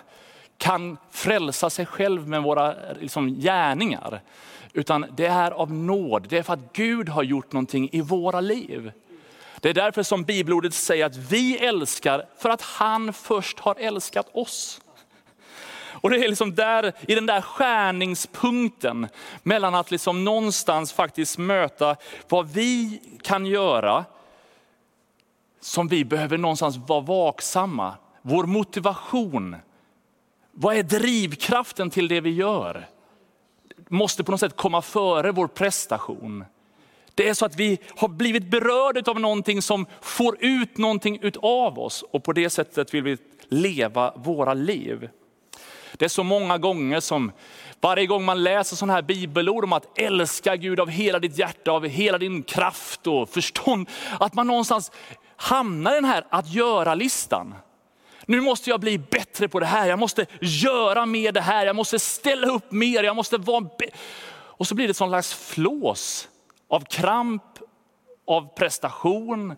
kan 0.58 0.96
frälsa 1.10 1.70
sig 1.70 1.86
själv 1.86 2.28
med 2.28 2.42
våra 2.42 2.74
liksom, 3.00 3.34
gärningar. 3.34 4.20
Utan 4.72 5.06
det 5.16 5.26
är 5.26 5.50
av 5.50 5.72
nåd, 5.72 6.26
det 6.28 6.38
är 6.38 6.42
för 6.42 6.52
att 6.52 6.72
Gud 6.72 7.08
har 7.08 7.22
gjort 7.22 7.52
någonting 7.52 7.88
i 7.92 8.00
våra 8.00 8.40
liv. 8.40 8.92
Det 9.60 9.70
är 9.70 9.74
därför 9.74 10.02
som 10.02 10.22
bibelordet 10.24 10.74
säger 10.74 11.06
att 11.06 11.16
vi 11.16 11.56
älskar 11.58 12.26
för 12.38 12.50
att 12.50 12.62
han 12.62 13.12
först 13.12 13.58
har 13.58 13.74
älskat 13.78 14.28
oss. 14.32 14.80
Och 16.06 16.10
det 16.10 16.24
är 16.24 16.28
liksom 16.28 16.54
där, 16.54 16.92
i 17.08 17.14
den 17.14 17.26
där 17.26 17.40
skärningspunkten 17.40 19.08
mellan 19.42 19.74
att 19.74 19.90
liksom 19.90 20.24
någonstans 20.24 20.92
faktiskt 20.92 21.38
möta 21.38 21.96
vad 22.28 22.48
vi 22.48 23.00
kan 23.22 23.46
göra, 23.46 24.04
som 25.60 25.88
vi 25.88 26.04
behöver 26.04 26.38
någonstans 26.38 26.76
vara 26.76 27.00
vaksamma. 27.00 27.94
Vår 28.22 28.44
motivation. 28.44 29.56
Vad 30.58 30.76
är 30.76 30.82
drivkraften 30.82 31.90
till 31.90 32.08
det 32.08 32.20
vi 32.20 32.30
gör? 32.30 32.86
måste 33.88 34.24
på 34.24 34.30
något 34.30 34.40
sätt 34.40 34.56
komma 34.56 34.82
före 34.82 35.32
vår 35.32 35.46
prestation. 35.46 36.44
Det 37.14 37.28
är 37.28 37.34
så 37.34 37.46
att 37.46 37.56
vi 37.56 37.78
har 37.96 38.08
blivit 38.08 38.50
berörda 38.50 39.10
av 39.10 39.20
någonting 39.20 39.62
som 39.62 39.86
får 40.00 40.36
ut 40.40 40.78
någonting 40.78 41.20
av 41.42 41.78
oss 41.78 42.04
och 42.10 42.24
på 42.24 42.32
det 42.32 42.50
sättet 42.50 42.94
vill 42.94 43.02
vi 43.02 43.18
leva 43.48 44.12
våra 44.16 44.54
liv. 44.54 45.08
Det 45.92 46.04
är 46.04 46.08
så 46.08 46.22
många 46.22 46.58
gånger 46.58 47.00
som 47.00 47.32
varje 47.80 48.06
gång 48.06 48.24
man 48.24 48.42
läser 48.42 48.76
sådana 48.76 48.92
här 48.92 49.02
bibelord 49.02 49.64
om 49.64 49.72
att 49.72 49.98
älska 49.98 50.56
Gud 50.56 50.80
av 50.80 50.88
hela 50.88 51.18
ditt 51.18 51.38
hjärta, 51.38 51.70
av 51.72 51.86
hela 51.86 52.18
din 52.18 52.42
kraft 52.42 53.06
och 53.06 53.28
förstånd, 53.28 53.88
att 54.20 54.34
man 54.34 54.46
någonstans 54.46 54.92
hamnar 55.36 55.92
i 55.92 55.94
den 55.94 56.04
här 56.04 56.26
att 56.30 56.52
göra-listan. 56.52 57.54
Nu 58.26 58.40
måste 58.40 58.70
jag 58.70 58.80
bli 58.80 58.98
bättre 58.98 59.48
på 59.48 59.60
det 59.60 59.66
här, 59.66 59.86
jag 59.86 59.98
måste 59.98 60.26
göra 60.40 61.06
mer 61.06 61.32
det 61.32 61.40
här, 61.40 61.66
jag 61.66 61.76
måste 61.76 61.98
ställa 61.98 62.46
upp 62.46 62.72
mer, 62.72 63.02
jag 63.02 63.16
måste 63.16 63.38
vara... 63.38 63.68
Och 64.32 64.66
så 64.66 64.74
blir 64.74 64.86
det 64.86 64.90
ett 64.90 64.96
sån 64.96 65.08
slags 65.08 65.34
flås 65.34 66.28
av 66.68 66.80
kramp, 66.80 67.42
av 68.26 68.54
prestation, 68.54 69.54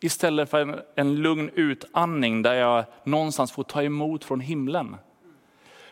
istället 0.00 0.50
för 0.50 0.60
en, 0.60 0.80
en 0.96 1.14
lugn 1.14 1.50
utandning 1.54 2.42
där 2.42 2.54
jag 2.54 2.84
någonstans 3.04 3.52
får 3.52 3.62
ta 3.62 3.82
emot 3.82 4.24
från 4.24 4.40
himlen. 4.40 4.96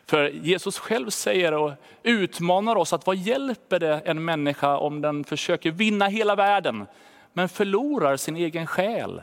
För 0.06 0.28
Jesus 0.28 0.78
själv 0.78 1.10
säger 1.10 1.52
och 1.52 1.72
utmanar 2.02 2.76
oss 2.76 2.92
att 2.92 3.06
vad 3.06 3.16
hjälper 3.16 3.78
det 3.78 4.02
en 4.04 4.24
människa 4.24 4.76
om 4.76 5.00
den 5.00 5.24
försöker 5.24 5.70
vinna 5.70 6.06
hela 6.06 6.34
världen 6.34 6.86
men 7.32 7.48
förlorar 7.48 8.16
sin 8.16 8.36
egen 8.36 8.66
själ? 8.66 9.22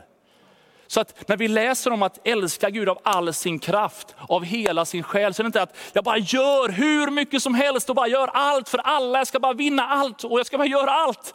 Så 0.86 1.00
att 1.00 1.28
när 1.28 1.36
vi 1.36 1.48
läser 1.48 1.90
om 1.90 2.02
att 2.02 2.26
älska 2.26 2.70
Gud 2.70 2.88
av 2.88 2.98
all 3.02 3.34
sin 3.34 3.58
kraft, 3.58 4.14
av 4.28 4.44
hela 4.44 4.84
sin 4.84 5.02
själ, 5.02 5.34
så 5.34 5.42
är 5.42 5.44
det 5.44 5.46
inte 5.48 5.62
att 5.62 5.76
jag 5.92 6.04
bara 6.04 6.18
gör 6.18 6.68
hur 6.68 7.10
mycket 7.10 7.42
som 7.42 7.54
helst 7.54 7.90
och 7.90 7.96
bara 7.96 8.08
gör 8.08 8.28
allt 8.28 8.68
för 8.68 8.78
alla. 8.78 9.18
Jag 9.18 9.26
ska 9.26 9.40
bara 9.40 9.52
vinna 9.52 9.86
allt 9.86 10.24
och 10.24 10.38
jag 10.38 10.46
ska 10.46 10.58
bara 10.58 10.68
göra 10.68 10.90
allt. 10.90 11.34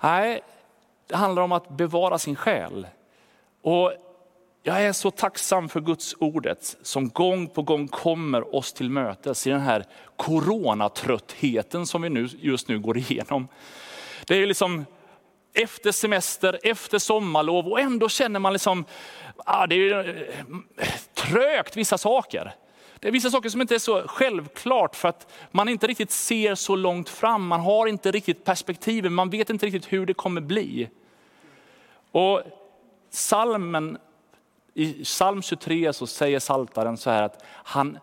Nej, 0.00 0.40
det 1.08 1.16
handlar 1.16 1.42
om 1.42 1.52
att 1.52 1.68
bevara 1.68 2.18
sin 2.18 2.36
själ. 2.36 2.86
Och 3.62 3.92
jag 4.62 4.82
är 4.82 4.92
så 4.92 5.10
tacksam 5.10 5.68
för 5.68 5.80
Guds 5.80 6.14
ordet 6.18 6.76
som 6.82 7.08
gång 7.08 7.46
på 7.46 7.62
gång 7.62 7.88
kommer 7.88 8.54
oss 8.54 8.72
till 8.72 8.90
mötes 8.90 9.46
i 9.46 9.50
den 9.50 9.60
här 9.60 9.84
coronatröttheten 10.16 11.86
som 11.86 12.02
vi 12.02 12.08
nu, 12.08 12.28
just 12.40 12.68
nu 12.68 12.78
går 12.78 12.98
igenom. 12.98 13.48
Det 14.26 14.42
är 14.42 14.46
liksom 14.46 14.84
efter 15.56 15.92
semester, 15.92 16.60
efter 16.62 16.98
sommarlov 16.98 17.68
och 17.68 17.80
ändå 17.80 18.08
känner 18.08 18.40
man 18.40 18.52
liksom, 18.52 18.84
ah, 19.36 19.66
det 19.66 19.74
är 19.74 20.08
eh, 20.76 20.88
trögt 21.14 21.76
vissa 21.76 21.98
saker. 21.98 22.54
Det 23.00 23.08
är 23.08 23.12
vissa 23.12 23.30
saker 23.30 23.48
som 23.48 23.60
inte 23.60 23.74
är 23.74 23.78
så 23.78 24.02
självklart 24.06 24.96
för 24.96 25.08
att 25.08 25.32
man 25.50 25.68
inte 25.68 25.86
riktigt 25.86 26.10
ser 26.10 26.54
så 26.54 26.76
långt 26.76 27.08
fram. 27.08 27.46
Man 27.46 27.60
har 27.60 27.86
inte 27.86 28.10
riktigt 28.10 28.44
perspektiven, 28.44 29.12
man 29.12 29.30
vet 29.30 29.50
inte 29.50 29.66
riktigt 29.66 29.92
hur 29.92 30.06
det 30.06 30.14
kommer 30.14 30.40
bli. 30.40 30.88
Och 32.10 32.42
salmen, 33.10 33.98
I 34.74 35.04
psalm 35.04 35.42
23 35.42 35.92
så 35.92 36.06
säger 36.06 36.38
saltaren 36.38 36.96
så 36.96 37.10
här 37.10 37.22
att 37.22 37.44
han 37.48 37.98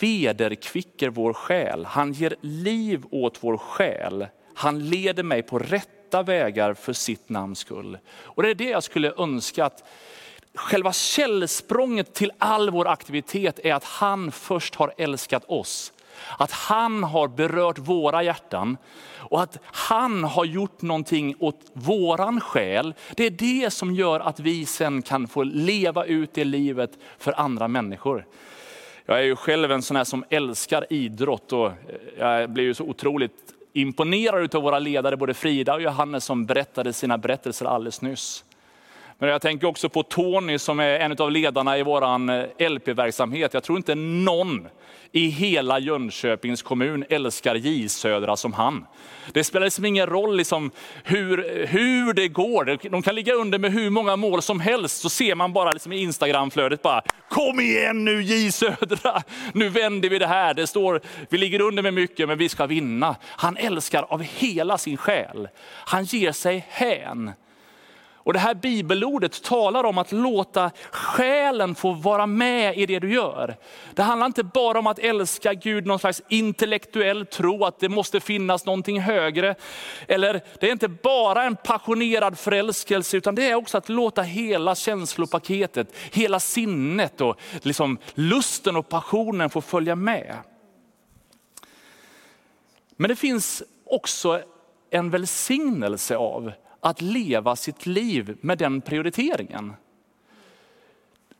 vederkvicker 0.00 1.08
vår 1.08 1.32
själ. 1.32 1.84
Han 1.84 2.12
ger 2.12 2.36
liv 2.40 3.04
åt 3.10 3.38
vår 3.40 3.58
själ. 3.58 4.26
Han 4.54 4.88
leder 4.88 5.22
mig 5.22 5.42
på 5.42 5.58
rätt 5.58 5.95
rätta 6.06 6.22
vägar 6.22 6.74
för 6.74 6.92
sitt 6.92 7.28
namns 7.28 7.58
skull. 7.58 7.98
Och 8.08 8.42
det 8.42 8.50
är 8.50 8.54
det 8.54 8.70
jag 8.70 8.82
skulle 8.82 9.12
önska 9.18 9.64
att 9.64 9.84
själva 10.54 10.92
källsprånget 10.92 12.14
till 12.14 12.32
all 12.38 12.70
vår 12.70 12.88
aktivitet 12.88 13.60
är 13.64 13.74
att 13.74 13.84
han 13.84 14.32
först 14.32 14.74
har 14.74 14.92
älskat 14.96 15.44
oss. 15.44 15.92
Att 16.38 16.52
han 16.52 17.02
har 17.02 17.28
berört 17.28 17.78
våra 17.78 18.22
hjärtan 18.22 18.76
och 19.30 19.42
att 19.42 19.58
han 19.64 20.24
har 20.24 20.44
gjort 20.44 20.82
någonting 20.82 21.34
åt 21.38 21.60
våran 21.72 22.40
själ. 22.40 22.94
Det 23.16 23.26
är 23.26 23.30
det 23.30 23.70
som 23.70 23.94
gör 23.94 24.20
att 24.20 24.40
vi 24.40 24.66
sen 24.66 25.02
kan 25.02 25.28
få 25.28 25.42
leva 25.42 26.04
ut 26.04 26.34
det 26.34 26.44
livet 26.44 26.90
för 27.18 27.40
andra 27.40 27.68
människor. 27.68 28.26
Jag 29.06 29.18
är 29.18 29.22
ju 29.22 29.36
själv 29.36 29.72
en 29.72 29.82
sån 29.82 29.96
här 29.96 30.04
som 30.04 30.24
älskar 30.28 30.86
idrott 30.90 31.52
och 31.52 31.66
eh, 31.66 31.72
jag 32.18 32.50
blir 32.50 32.64
ju 32.64 32.74
så 32.74 32.84
otroligt 32.84 33.55
imponerad 33.80 34.54
av 34.54 34.62
våra 34.62 34.78
ledare, 34.78 35.16
både 35.16 35.34
Frida 35.34 35.74
och 35.74 35.82
Johannes 35.82 36.24
som 36.24 36.46
berättade 36.46 36.92
sina 36.92 37.18
berättelser 37.18 37.66
alldeles 37.66 38.02
nyss. 38.02 38.44
Men 39.18 39.28
jag 39.28 39.42
tänker 39.42 39.66
också 39.66 39.88
på 39.88 40.02
Tony 40.02 40.58
som 40.58 40.80
är 40.80 41.00
en 41.00 41.16
av 41.18 41.30
ledarna 41.30 41.78
i 41.78 41.82
vår 41.82 42.02
eh, 42.02 42.70
LP-verksamhet. 42.70 43.54
Jag 43.54 43.62
tror 43.62 43.78
inte 43.78 43.94
någon 43.94 44.68
i 45.12 45.26
hela 45.26 45.78
Jönköpings 45.78 46.62
kommun 46.62 47.04
älskar 47.08 47.54
J 47.54 47.88
Södra 47.88 48.36
som 48.36 48.52
han. 48.52 48.86
Det 49.32 49.44
spelar 49.44 49.66
liksom 49.66 49.84
ingen 49.84 50.06
roll 50.06 50.36
liksom 50.36 50.70
hur, 51.04 51.66
hur 51.66 52.12
det 52.12 52.28
går. 52.28 52.88
De 52.90 53.02
kan 53.02 53.14
ligga 53.14 53.34
under 53.34 53.58
med 53.58 53.72
hur 53.72 53.90
många 53.90 54.16
mål 54.16 54.42
som 54.42 54.60
helst, 54.60 55.00
så 55.00 55.08
ser 55.08 55.34
man 55.34 55.52
bara 55.52 55.72
liksom 55.72 55.92
i 55.92 56.02
Instagramflödet 56.02 56.82
bara, 56.82 57.02
kom 57.28 57.60
igen 57.60 58.04
nu 58.04 58.22
J 58.22 58.52
Södra, 58.52 59.22
nu 59.52 59.68
vänder 59.68 60.08
vi 60.08 60.18
det 60.18 60.26
här. 60.26 60.54
Det 60.54 60.66
står, 60.66 61.00
vi 61.28 61.38
ligger 61.38 61.60
under 61.60 61.82
med 61.82 61.94
mycket 61.94 62.28
men 62.28 62.38
vi 62.38 62.48
ska 62.48 62.66
vinna. 62.66 63.16
Han 63.22 63.56
älskar 63.56 64.02
av 64.02 64.22
hela 64.22 64.78
sin 64.78 64.96
själ. 64.96 65.48
Han 65.64 66.04
ger 66.04 66.32
sig 66.32 66.66
hän. 66.68 67.32
Och 68.26 68.32
Det 68.32 68.38
här 68.38 68.54
bibelordet 68.54 69.42
talar 69.42 69.84
om 69.84 69.98
att 69.98 70.12
låta 70.12 70.70
själen 70.90 71.74
få 71.74 71.92
vara 71.92 72.26
med 72.26 72.78
i 72.78 72.86
det 72.86 72.98
du 72.98 73.12
gör. 73.12 73.56
Det 73.94 74.02
handlar 74.02 74.26
inte 74.26 74.42
bara 74.42 74.78
om 74.78 74.86
att 74.86 74.98
älska 74.98 75.54
Gud, 75.54 75.86
någon 75.86 75.98
slags 75.98 76.22
intellektuell 76.28 77.26
tro, 77.26 77.64
att 77.64 77.80
det 77.80 77.88
måste 77.88 78.20
finnas 78.20 78.66
någonting 78.66 79.00
högre. 79.00 79.54
Eller 80.08 80.40
Det 80.60 80.68
är 80.68 80.72
inte 80.72 80.88
bara 80.88 81.44
en 81.44 81.56
passionerad 81.56 82.38
förälskelse, 82.38 83.16
utan 83.16 83.34
det 83.34 83.50
är 83.50 83.54
också 83.54 83.78
att 83.78 83.88
låta 83.88 84.22
hela 84.22 84.74
känslopaketet, 84.74 85.94
hela 86.12 86.40
sinnet 86.40 87.20
och 87.20 87.36
liksom 87.62 87.98
lusten 88.14 88.76
och 88.76 88.88
passionen 88.88 89.50
få 89.50 89.60
följa 89.60 89.96
med. 89.96 90.36
Men 92.96 93.08
det 93.08 93.16
finns 93.16 93.62
också 93.84 94.40
en 94.90 95.10
välsignelse 95.10 96.16
av 96.16 96.52
att 96.86 97.00
leva 97.00 97.56
sitt 97.56 97.86
liv 97.86 98.36
med 98.40 98.58
den 98.58 98.80
prioriteringen. 98.80 99.72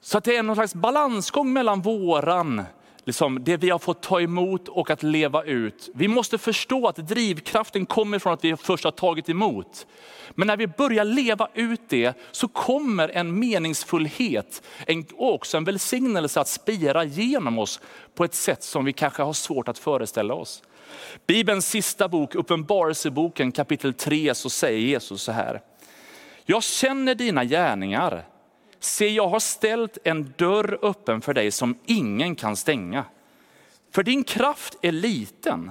Så 0.00 0.18
att 0.18 0.24
det 0.24 0.36
är 0.36 0.42
någon 0.42 0.56
slags 0.56 0.74
balansgång 0.74 1.52
mellan 1.52 1.82
våran, 1.82 2.62
liksom 3.04 3.44
det 3.44 3.56
vi 3.56 3.70
har 3.70 3.78
fått 3.78 4.02
ta 4.02 4.20
emot 4.20 4.68
och 4.68 4.90
att 4.90 5.02
leva 5.02 5.44
ut. 5.44 5.90
Vi 5.94 6.08
måste 6.08 6.38
förstå 6.38 6.88
att 6.88 6.96
drivkraften 6.96 7.86
kommer 7.86 8.18
från 8.18 8.32
att 8.32 8.44
vi 8.44 8.56
först 8.56 8.84
har 8.84 8.90
tagit 8.90 9.28
emot. 9.28 9.86
Men 10.30 10.46
när 10.46 10.56
vi 10.56 10.66
börjar 10.66 11.04
leva 11.04 11.48
ut 11.54 11.88
det 11.88 12.18
så 12.30 12.48
kommer 12.48 13.08
en 13.08 13.38
meningsfullhet 13.38 14.62
en, 14.86 15.06
och 15.14 15.34
också 15.34 15.56
en 15.56 15.64
välsignelse 15.64 16.40
att 16.40 16.48
spira 16.48 17.04
genom 17.04 17.58
oss 17.58 17.80
på 18.14 18.24
ett 18.24 18.34
sätt 18.34 18.62
som 18.62 18.84
vi 18.84 18.92
kanske 18.92 19.22
har 19.22 19.32
svårt 19.32 19.68
att 19.68 19.78
föreställa 19.78 20.34
oss. 20.34 20.62
Bibelns 21.26 21.68
sista 21.68 22.08
bok, 22.08 22.34
Uppenbarelseboken 22.34 23.52
kapitel 23.52 23.94
3, 23.94 24.34
så 24.34 24.50
säger 24.50 24.78
Jesus 24.78 25.22
så 25.22 25.32
här. 25.32 25.60
Jag 26.44 26.62
känner 26.62 27.14
dina 27.14 27.44
gärningar. 27.44 28.26
Se, 28.80 29.08
jag 29.08 29.28
har 29.28 29.40
ställt 29.40 29.98
en 30.04 30.34
dörr 30.36 30.78
öppen 30.82 31.20
för 31.20 31.34
dig 31.34 31.50
som 31.50 31.78
ingen 31.86 32.34
kan 32.34 32.56
stänga. 32.56 33.04
För 33.94 34.02
din 34.02 34.24
kraft 34.24 34.78
är 34.82 34.92
liten 34.92 35.70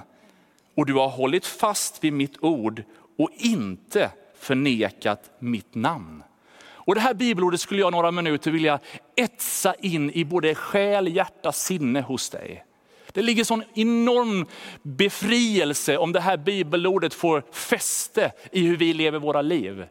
och 0.75 0.85
du 0.85 0.93
har 0.93 1.09
hållit 1.09 1.45
fast 1.45 2.03
vid 2.03 2.13
mitt 2.13 2.43
ord 2.43 2.83
och 3.17 3.29
inte 3.33 4.11
förnekat 4.39 5.31
mitt 5.39 5.75
namn. 5.75 6.23
Och 6.85 6.95
Det 6.95 7.01
här 7.01 7.13
bibelordet 7.13 7.61
skulle 7.61 7.81
jag 7.81 7.91
några 7.91 8.11
minuter 8.11 8.51
vilja 8.51 8.79
etsa 9.15 9.73
in 9.73 10.11
i 10.11 10.25
både 10.25 10.55
själ, 10.55 11.15
hjärta, 11.15 11.51
sinne 11.51 12.01
hos 12.01 12.29
dig. 12.29 12.65
Det 13.15 13.21
ligger 13.21 13.43
sån 13.43 13.63
enorm 13.73 14.45
befrielse 14.81 15.97
om 15.97 16.11
det 16.11 16.19
här 16.19 16.37
bibelordet 16.37 17.13
får 17.13 17.43
fäste 17.51 18.31
i 18.51 18.61
hur 18.61 18.77
vi 18.77 18.93
lever 18.93 19.19
våra 19.19 19.41
liv. 19.41 19.85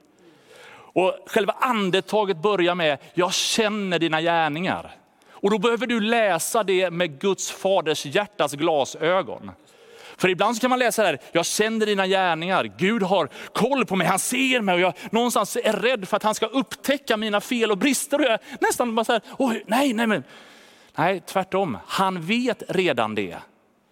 Och 0.76 1.16
själva 1.26 1.52
andetaget 1.52 2.42
börjar 2.42 2.74
med, 2.74 2.98
jag 3.14 3.34
känner 3.34 3.98
dina 3.98 4.20
gärningar. 4.20 4.96
Och 5.30 5.50
då 5.50 5.58
behöver 5.58 5.86
du 5.86 6.00
läsa 6.00 6.62
det 6.62 6.90
med 6.90 7.20
Guds 7.20 7.50
faders 7.50 8.06
hjärtas 8.06 8.52
glasögon. 8.52 9.50
För 10.16 10.28
ibland 10.28 10.60
kan 10.60 10.70
man 10.70 10.78
läsa 10.78 11.02
det 11.02 11.08
här, 11.08 11.18
jag 11.32 11.46
känner 11.46 11.86
dina 11.86 12.06
gärningar, 12.06 12.72
Gud 12.78 13.02
har 13.02 13.28
koll 13.52 13.86
på 13.86 13.96
mig, 13.96 14.06
han 14.06 14.18
ser 14.18 14.60
mig 14.60 14.74
och 14.74 14.80
jag 14.80 14.94
någonstans 15.10 15.56
är 15.56 15.72
rädd 15.72 16.08
för 16.08 16.16
att 16.16 16.22
han 16.22 16.34
ska 16.34 16.46
upptäcka 16.46 17.16
mina 17.16 17.40
fel 17.40 17.70
och 17.70 17.78
brister. 17.78 18.18
Och 18.18 18.24
jag 18.24 18.38
nästan 18.60 18.94
bara 18.94 19.04
så 19.04 19.12
här, 19.12 19.22
nej, 19.66 19.92
nej, 19.92 20.06
men 20.06 20.24
Nej, 20.96 21.22
tvärtom. 21.26 21.78
Han 21.86 22.20
vet 22.20 22.62
redan 22.68 23.14
det. 23.14 23.36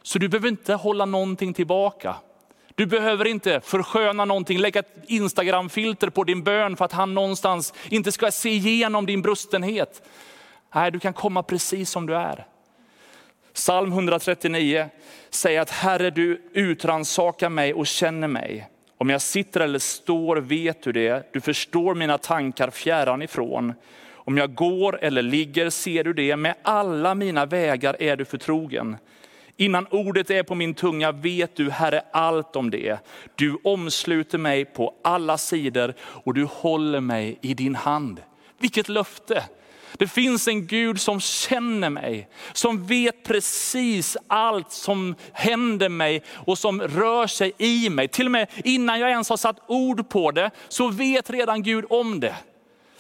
Så 0.03 0.19
du 0.19 0.29
behöver 0.29 0.49
inte 0.49 0.75
hålla 0.75 1.05
någonting 1.05 1.55
tillbaka. 1.55 2.17
Du 2.75 2.87
behöver 2.87 3.25
inte 3.25 3.61
försköna 3.61 4.25
någonting, 4.25 4.59
lägga 4.59 4.81
ett 4.81 4.97
Instagram-filter 5.07 6.11
på 6.11 6.25
din 6.25 6.43
bön 6.43 6.77
för 6.77 6.85
att 6.85 6.93
han 6.93 7.15
någonstans 7.15 7.75
inte 7.89 8.13
ska 8.13 8.31
se 8.31 8.51
igenom 8.51 9.07
din 9.07 9.23
brustenhet. 9.23 10.03
Nej, 10.75 10.91
du 10.91 11.01
kan 11.01 11.13
komma 11.13 11.43
precis 11.43 11.91
som 11.91 12.07
du 12.07 12.17
är. 12.17 12.47
Psalm 13.55 13.93
139 13.93 14.89
säger 15.31 15.61
att 15.61 15.71
Herre 15.71 16.11
du 16.11 16.51
utransakar 16.53 17.49
mig 17.49 17.75
och 17.75 17.87
känner 17.87 18.29
mig. 18.29 18.69
Om 18.99 19.11
jag 19.11 19.23
sitter 19.23 19.61
eller 19.61 19.79
står 19.79 20.37
vet 20.37 20.83
du 20.83 20.93
det, 20.93 21.33
du 21.33 21.41
förstår 21.41 21.95
mina 21.95 22.19
tankar 22.19 22.71
fjärran 22.71 23.23
ifrån. 23.23 23.75
Om 24.25 24.39
jag 24.39 24.55
går 24.55 24.99
eller 25.05 25.23
ligger 25.23 25.71
ser 25.71 26.05
du 26.05 26.13
det, 26.13 26.37
med 26.37 26.55
alla 26.63 27.15
mina 27.15 27.47
vägar 27.47 27.97
är 28.03 28.17
du 28.17 28.25
förtrogen. 28.25 28.97
Innan 29.57 29.87
ordet 29.87 30.31
är 30.31 30.43
på 30.43 30.55
min 30.55 30.75
tunga 30.75 31.13
vet 31.13 31.57
du, 31.57 31.71
Herre, 31.71 32.03
allt 32.13 32.57
om 32.57 32.71
det. 32.71 32.99
Du 33.35 33.59
omsluter 33.65 34.39
mig 34.39 34.65
på 34.65 34.95
alla 35.05 35.39
sidor 35.39 35.95
och 36.01 36.35
du 36.35 36.45
håller 36.45 37.01
mig 37.01 37.39
i 37.41 37.55
din 37.55 37.75
hand. 37.75 38.23
Vilket 38.59 38.89
löfte! 38.89 39.45
Det 39.99 40.07
finns 40.07 40.49
en 40.49 40.67
Gud 40.67 41.01
som 41.01 41.21
känner 41.21 41.91
mig, 41.91 42.29
som 42.53 42.87
vet 42.87 43.25
precis 43.25 44.17
allt 44.27 44.73
som 44.73 45.15
händer 45.33 45.89
mig 45.89 46.23
och 46.29 46.59
som 46.59 46.83
rör 46.83 47.27
sig 47.27 47.53
i 47.59 47.91
mig. 47.91 48.09
Till 48.09 48.27
och 48.27 48.33
med 48.33 48.49
innan 48.65 49.01
jag 49.01 49.11
ens 49.11 49.29
har 49.29 49.37
satt 49.37 49.57
ord 49.67 50.09
på 50.09 50.31
det 50.31 50.51
så 50.69 50.89
vet 50.89 51.31
redan 51.31 51.63
Gud 51.63 51.85
om 51.89 52.21
det. 52.21 52.35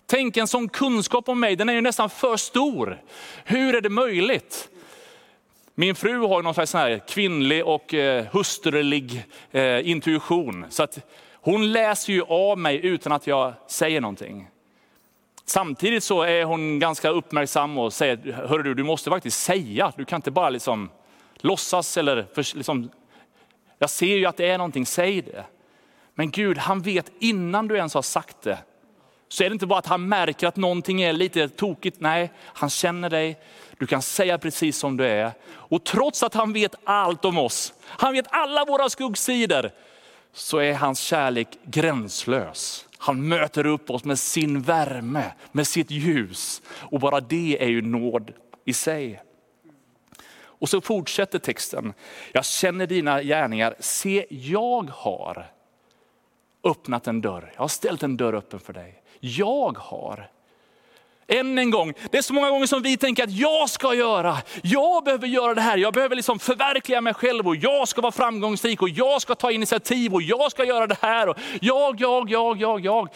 Tänk 0.07 0.37
en 0.37 0.49
sån 0.49 0.69
kunskap 0.69 1.29
om 1.29 1.41
mig, 1.41 1.57
den 1.57 1.69
är 1.69 1.73
ju 1.73 1.81
nästan 1.81 2.11
för 2.11 2.37
stor. 2.37 3.03
Hur 3.45 3.75
är 3.75 3.81
det 3.81 3.89
möjligt? 3.89 4.69
Min 5.75 5.95
fru 5.95 6.19
har 6.19 6.43
någon 6.43 6.55
slags 6.55 6.75
här 6.75 7.03
kvinnlig 7.09 7.67
och 7.67 7.95
eh, 7.95 8.27
hustrulig 8.33 9.25
eh, 9.51 9.89
intuition. 9.89 10.67
Så 10.71 10.83
att 10.83 10.99
hon 11.35 11.73
läser 11.73 12.13
ju 12.13 12.23
av 12.23 12.59
mig 12.59 12.87
utan 12.87 13.13
att 13.13 13.27
jag 13.27 13.53
säger 13.67 14.01
någonting. 14.01 14.49
Samtidigt 15.45 16.05
så 16.05 16.23
är 16.23 16.45
hon 16.45 16.79
ganska 16.79 17.09
uppmärksam 17.09 17.79
och 17.79 17.93
säger, 17.93 18.33
hörru 18.33 18.63
du, 18.63 18.75
du 18.75 18.83
måste 18.83 19.11
faktiskt 19.11 19.43
säga, 19.43 19.93
du 19.97 20.05
kan 20.05 20.17
inte 20.17 20.31
bara 20.31 20.51
liksom 20.51 20.91
låtsas 21.37 21.97
eller 21.97 22.27
för, 22.35 22.57
liksom, 22.57 22.91
jag 23.79 23.91
ser 23.91 24.17
ju 24.17 24.27
att 24.27 24.37
det 24.37 24.47
är 24.47 24.59
någonting, 24.59 24.87
säg 24.87 25.23
det. 25.23 25.45
Men 26.15 26.31
Gud, 26.31 26.59
han 26.59 26.81
vet 26.81 27.13
innan 27.19 27.69
du 27.69 27.77
ens 27.77 27.95
har 27.95 28.03
sagt 28.03 28.43
det, 28.43 28.59
så 29.33 29.45
är 29.45 29.49
det 29.49 29.53
inte 29.53 29.67
bara 29.67 29.79
att 29.79 29.87
han 29.87 30.09
märker 30.09 30.47
att 30.47 30.57
någonting 30.57 31.03
är 31.03 31.13
lite 31.13 31.49
tokigt. 31.49 32.01
Nej, 32.01 32.33
han 32.39 32.71
känner 32.71 33.11
dig. 33.11 33.41
Du 33.79 33.87
kan 33.87 34.03
säga 34.03 34.39
precis 34.39 34.79
som 34.79 34.97
du 34.97 35.07
är. 35.07 35.33
Och 35.51 35.85
trots 35.85 36.23
att 36.23 36.35
han 36.35 36.53
vet 36.53 36.75
allt 36.85 37.25
om 37.25 37.39
oss, 37.39 37.75
han 37.87 38.13
vet 38.13 38.27
alla 38.29 38.65
våra 38.65 38.89
skuggsidor, 38.89 39.71
så 40.33 40.59
är 40.59 40.75
hans 40.75 41.01
kärlek 41.01 41.49
gränslös. 41.65 42.87
Han 42.99 43.29
möter 43.29 43.67
upp 43.67 43.91
oss 43.91 44.05
med 44.05 44.19
sin 44.19 44.63
värme, 44.63 45.33
med 45.53 45.67
sitt 45.67 45.91
ljus. 45.91 46.63
Och 46.67 47.01
bara 47.01 47.21
det 47.21 47.63
är 47.63 47.69
ju 47.69 47.83
nåd 47.83 48.33
i 48.65 48.73
sig. 48.73 49.23
Och 50.43 50.69
så 50.69 50.81
fortsätter 50.81 51.39
texten. 51.39 51.95
Jag 52.33 52.45
känner 52.45 52.87
dina 52.87 53.23
gärningar. 53.23 53.75
Se, 53.81 54.27
jag 54.29 54.91
har 54.91 55.53
öppnat 56.65 57.07
en 57.07 57.21
dörr. 57.21 57.53
Jag 57.55 57.63
har 57.63 57.69
ställt 57.69 58.03
en 58.03 58.17
dörr 58.17 58.35
öppen 58.35 58.61
för 58.61 58.73
dig. 58.73 59.02
Jag 59.21 59.79
har. 59.79 60.29
Än 61.29 61.59
en 61.59 61.71
gång, 61.71 61.95
det 62.11 62.19
är 62.19 62.23
så 62.23 62.35
många 62.35 62.51
gånger 62.51 62.67
som 62.67 62.83
vi 62.83 62.97
tänker 62.97 63.25
att 63.25 63.31
jag 63.33 63.71
ska 63.71 63.95
göra, 63.95 64.37
jag 64.63 65.05
behöver 65.05 65.27
göra 65.27 65.55
det 65.55 65.61
här, 65.61 65.79
jag 65.79 65.95
behöver 65.95 66.17
liksom 66.17 66.39
förverkliga 66.39 67.01
mig 67.01 67.15
själv 67.15 67.49
och 67.49 67.57
jag 67.57 67.89
ska 67.89 68.01
vara 68.01 68.13
framgångsrik 68.13 68.83
och 68.83 68.89
jag 68.89 69.23
ska 69.23 69.35
ta 69.35 69.51
initiativ 69.51 70.15
och 70.15 70.23
jag 70.23 70.51
ska 70.51 70.65
göra 70.65 70.87
det 70.87 70.97
här. 71.01 71.29
Och 71.29 71.37
jag, 71.61 72.01
jag, 72.01 72.31
jag, 72.31 72.61
jag, 72.61 72.81
jag. 72.81 73.09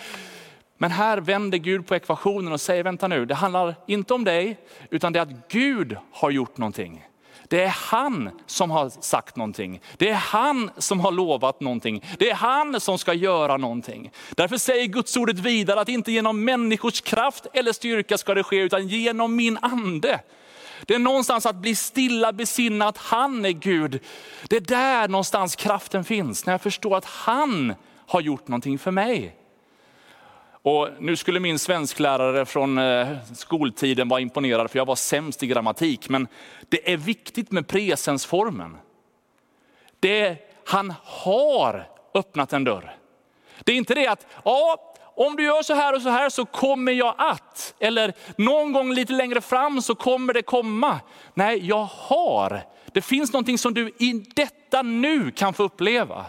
Men 0.79 0.91
här 0.91 1.19
vänder 1.19 1.59
Gud 1.59 1.87
på 1.87 1.95
ekvationen 1.95 2.53
och 2.53 2.61
säger, 2.61 2.83
vänta 2.83 3.09
nu, 3.09 3.27
det 3.27 3.35
handlar 3.35 3.75
inte 3.87 4.15
om 4.15 4.25
dig, 4.25 4.59
utan 4.91 5.13
det 5.13 5.19
är 5.19 5.23
att 5.23 5.49
Gud 5.49 5.97
har 6.13 6.31
gjort 6.31 6.59
någonting. 6.59 7.05
Det 7.49 7.63
är 7.63 7.69
han 7.69 8.31
som 8.47 8.71
har 8.71 8.89
sagt 8.89 9.37
någonting. 9.37 9.81
Det 9.97 10.09
är 10.09 10.15
han 10.15 10.71
som 10.79 11.01
har 11.01 11.13
lovat 11.13 11.61
någonting. 11.61 12.05
Det 12.19 12.31
är 12.31 12.35
han 12.35 12.81
som 12.81 12.99
ska 12.99 13.13
göra 13.13 13.57
någonting. 13.57 14.11
Därför 14.31 14.57
säger 14.57 14.87
Guds 14.87 15.17
ordet 15.17 15.39
vidare 15.39 15.81
att 15.81 15.89
inte 15.89 16.13
genom 16.13 16.45
människors 16.45 17.01
kraft 17.01 17.47
eller 17.53 17.73
styrka 17.73 18.19
ska 18.19 18.35
det 18.35 18.43
ske, 18.43 18.57
utan 18.57 18.89
genom 18.89 19.37
min 19.37 19.59
ande. 19.63 20.21
Det 20.87 20.95
är 20.95 20.99
någonstans 20.99 21.47
att 21.47 21.57
bli 21.57 21.75
stilla, 21.75 22.33
besinna 22.33 22.89
att 22.89 22.99
han 22.99 23.45
är 23.45 23.51
Gud. 23.51 24.01
Det 24.49 24.57
är 24.57 24.61
där 24.61 25.09
någonstans 25.09 25.57
kraften 25.57 26.05
finns, 26.05 26.47
när 26.47 26.53
jag 26.53 26.63
förstår 26.63 26.97
att 26.97 27.05
han 27.05 27.75
har 28.07 28.21
gjort 28.21 28.49
någonting 28.49 28.79
för 28.79 28.91
mig. 28.91 29.37
Och 30.67 30.89
nu 30.99 31.17
skulle 31.17 31.41
min 31.41 31.59
svensklärare 31.59 32.47
från 32.47 32.79
eh, 32.79 33.09
skoltiden 33.35 34.09
vara 34.09 34.21
imponerad 34.21 34.71
för 34.71 34.79
jag 34.79 34.87
var 34.87 34.97
sämst 34.97 35.43
i 35.43 35.47
grammatik. 35.47 36.09
Men 36.09 36.29
det 36.69 36.93
är 36.93 36.97
viktigt 36.97 37.53
med 37.53 37.69
presensformen. 37.69 38.77
Det, 40.01 40.37
han 40.67 40.95
har 41.05 41.89
öppnat 42.15 42.53
en 42.53 42.65
dörr. 42.65 42.97
Det 43.65 43.73
är 43.73 43.77
inte 43.77 43.95
det 43.95 44.07
att, 44.07 44.27
ja, 44.45 44.95
om 45.17 45.37
du 45.37 45.45
gör 45.45 45.63
så 45.63 45.75
här 45.75 45.95
och 45.95 46.03
så 46.03 46.09
här 46.09 46.31
så 46.31 46.45
kommer 46.47 46.93
jag 46.93 47.15
att. 47.19 47.75
Eller 47.79 48.13
någon 48.37 48.73
gång 48.73 48.93
lite 48.93 49.13
längre 49.13 49.41
fram 49.41 49.83
så 49.83 49.95
kommer 49.95 50.35
det 50.35 50.43
komma. 50.43 51.01
Nej, 51.35 51.67
jag 51.67 51.85
har. 51.85 52.63
Det 52.93 53.03
finns 53.03 53.33
någonting 53.33 53.59
som 53.59 53.75
du 53.75 53.89
i 53.89 54.25
detta 54.35 54.83
nu 54.83 55.31
kan 55.31 55.55
få 55.55 55.63
uppleva. 55.63 56.27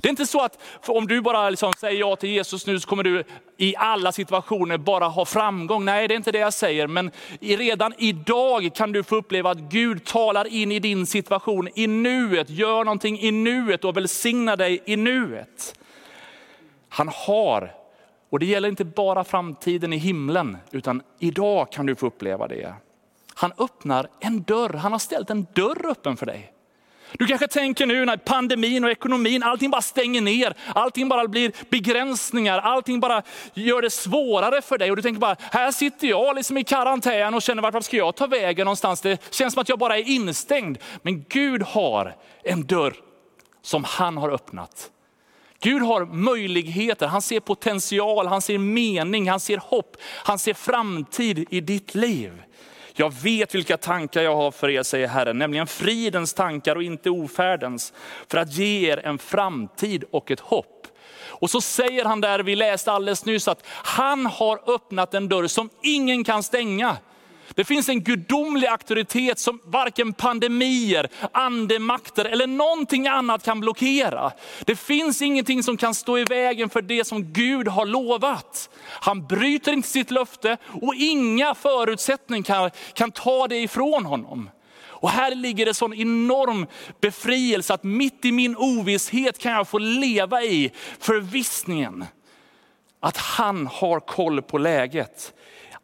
Det 0.00 0.08
är 0.08 0.10
inte 0.10 0.26
så 0.26 0.40
att 0.40 0.58
om 0.86 1.06
du 1.06 1.20
bara 1.20 1.50
liksom 1.50 1.72
säger 1.72 2.00
ja 2.00 2.16
till 2.16 2.30
Jesus 2.30 2.66
nu 2.66 2.80
så 2.80 2.88
kommer 2.88 3.02
du 3.02 3.24
i 3.56 3.76
alla 3.76 4.12
situationer 4.12 4.78
bara 4.78 5.08
ha 5.08 5.24
framgång. 5.24 5.84
Nej, 5.84 6.08
det 6.08 6.14
är 6.14 6.16
inte 6.16 6.32
det 6.32 6.38
jag 6.38 6.52
säger. 6.52 6.86
Men 6.86 7.10
redan 7.40 7.94
idag 7.98 8.70
kan 8.74 8.92
du 8.92 9.02
få 9.02 9.16
uppleva 9.16 9.50
att 9.50 9.58
Gud 9.58 10.04
talar 10.04 10.46
in 10.46 10.72
i 10.72 10.78
din 10.78 11.06
situation 11.06 11.68
i 11.74 11.86
nuet, 11.86 12.50
gör 12.50 12.84
någonting 12.84 13.20
i 13.20 13.30
nuet 13.30 13.84
och 13.84 13.96
välsignar 13.96 14.56
dig 14.56 14.82
i 14.84 14.96
nuet. 14.96 15.74
Han 16.88 17.08
har, 17.26 17.74
och 18.30 18.38
det 18.38 18.46
gäller 18.46 18.68
inte 18.68 18.84
bara 18.84 19.24
framtiden 19.24 19.92
i 19.92 19.96
himlen, 19.96 20.56
utan 20.70 21.02
idag 21.18 21.72
kan 21.72 21.86
du 21.86 21.96
få 21.96 22.06
uppleva 22.06 22.48
det. 22.48 22.74
Han 23.34 23.52
öppnar 23.58 24.08
en 24.20 24.42
dörr, 24.42 24.72
han 24.72 24.92
har 24.92 24.98
ställt 24.98 25.30
en 25.30 25.46
dörr 25.52 25.90
öppen 25.90 26.16
för 26.16 26.26
dig. 26.26 26.52
Du 27.18 27.26
kanske 27.26 27.48
tänker 27.48 27.86
nu 27.86 28.04
när 28.04 28.16
pandemin 28.16 28.84
och 28.84 28.90
ekonomin, 28.90 29.42
allting 29.42 29.70
bara 29.70 29.82
stänger 29.82 30.20
ner, 30.20 30.54
allting 30.74 31.08
bara 31.08 31.28
blir 31.28 31.52
begränsningar, 31.70 32.58
allting 32.58 33.00
bara 33.00 33.22
gör 33.54 33.82
det 33.82 33.90
svårare 33.90 34.62
för 34.62 34.78
dig. 34.78 34.90
Och 34.90 34.96
du 34.96 35.02
tänker 35.02 35.20
bara, 35.20 35.36
här 35.40 35.72
sitter 35.72 36.06
jag 36.06 36.36
liksom 36.36 36.58
i 36.58 36.64
karantän 36.64 37.34
och 37.34 37.42
känner 37.42 37.62
vart 37.62 37.84
ska 37.84 37.96
jag 37.96 38.16
ta 38.16 38.26
vägen 38.26 38.64
någonstans? 38.64 39.00
Det 39.00 39.34
känns 39.34 39.54
som 39.54 39.60
att 39.60 39.68
jag 39.68 39.78
bara 39.78 39.98
är 39.98 40.08
instängd. 40.08 40.78
Men 41.02 41.24
Gud 41.28 41.62
har 41.62 42.16
en 42.44 42.66
dörr 42.66 42.94
som 43.62 43.84
han 43.84 44.16
har 44.16 44.30
öppnat. 44.30 44.90
Gud 45.62 45.82
har 45.82 46.04
möjligheter, 46.04 47.06
han 47.06 47.22
ser 47.22 47.40
potential, 47.40 48.26
han 48.26 48.42
ser 48.42 48.58
mening, 48.58 49.30
han 49.30 49.40
ser 49.40 49.56
hopp, 49.56 49.96
han 50.02 50.38
ser 50.38 50.54
framtid 50.54 51.46
i 51.50 51.60
ditt 51.60 51.94
liv. 51.94 52.42
Jag 52.94 53.12
vet 53.22 53.54
vilka 53.54 53.76
tankar 53.76 54.22
jag 54.22 54.36
har 54.36 54.50
för 54.50 54.68
er, 54.68 54.82
säger 54.82 55.08
Herren, 55.08 55.38
nämligen 55.38 55.66
fridens 55.66 56.34
tankar 56.34 56.76
och 56.76 56.82
inte 56.82 57.10
ofärdens, 57.10 57.92
för 58.28 58.38
att 58.38 58.52
ge 58.52 58.90
er 58.90 59.06
en 59.06 59.18
framtid 59.18 60.04
och 60.10 60.30
ett 60.30 60.40
hopp. 60.40 60.86
Och 61.42 61.50
så 61.50 61.60
säger 61.60 62.04
han 62.04 62.20
där, 62.20 62.38
vi 62.38 62.56
läste 62.56 62.92
alldeles 62.92 63.24
nyss, 63.24 63.48
att 63.48 63.66
han 63.66 64.26
har 64.26 64.70
öppnat 64.74 65.14
en 65.14 65.28
dörr 65.28 65.46
som 65.46 65.70
ingen 65.82 66.24
kan 66.24 66.42
stänga. 66.42 66.96
Det 67.54 67.64
finns 67.64 67.88
en 67.88 68.02
gudomlig 68.02 68.66
auktoritet 68.66 69.38
som 69.38 69.60
varken 69.64 70.12
pandemier, 70.12 71.08
andemakter 71.32 72.24
eller 72.24 72.46
någonting 72.46 73.06
annat 73.06 73.44
kan 73.44 73.60
blockera. 73.60 74.32
Det 74.64 74.76
finns 74.76 75.22
ingenting 75.22 75.62
som 75.62 75.76
kan 75.76 75.94
stå 75.94 76.18
i 76.18 76.24
vägen 76.24 76.70
för 76.70 76.82
det 76.82 77.04
som 77.04 77.32
Gud 77.32 77.68
har 77.68 77.86
lovat. 77.86 78.70
Han 78.84 79.26
bryter 79.26 79.72
inte 79.72 79.88
sitt 79.88 80.10
löfte 80.10 80.56
och 80.82 80.94
inga 80.94 81.54
förutsättningar 81.54 82.44
kan, 82.44 82.70
kan 82.94 83.10
ta 83.10 83.48
det 83.48 83.58
ifrån 83.58 84.04
honom. 84.04 84.50
Och 85.02 85.10
här 85.10 85.34
ligger 85.34 85.66
det 85.66 85.74
sån 85.74 85.94
enorm 85.94 86.66
befrielse 87.00 87.74
att 87.74 87.84
mitt 87.84 88.24
i 88.24 88.32
min 88.32 88.56
ovisshet 88.56 89.38
kan 89.38 89.52
jag 89.52 89.68
få 89.68 89.78
leva 89.78 90.42
i 90.42 90.72
förvissningen 90.98 92.04
att 93.00 93.16
han 93.16 93.66
har 93.66 94.00
koll 94.00 94.42
på 94.42 94.58
läget 94.58 95.32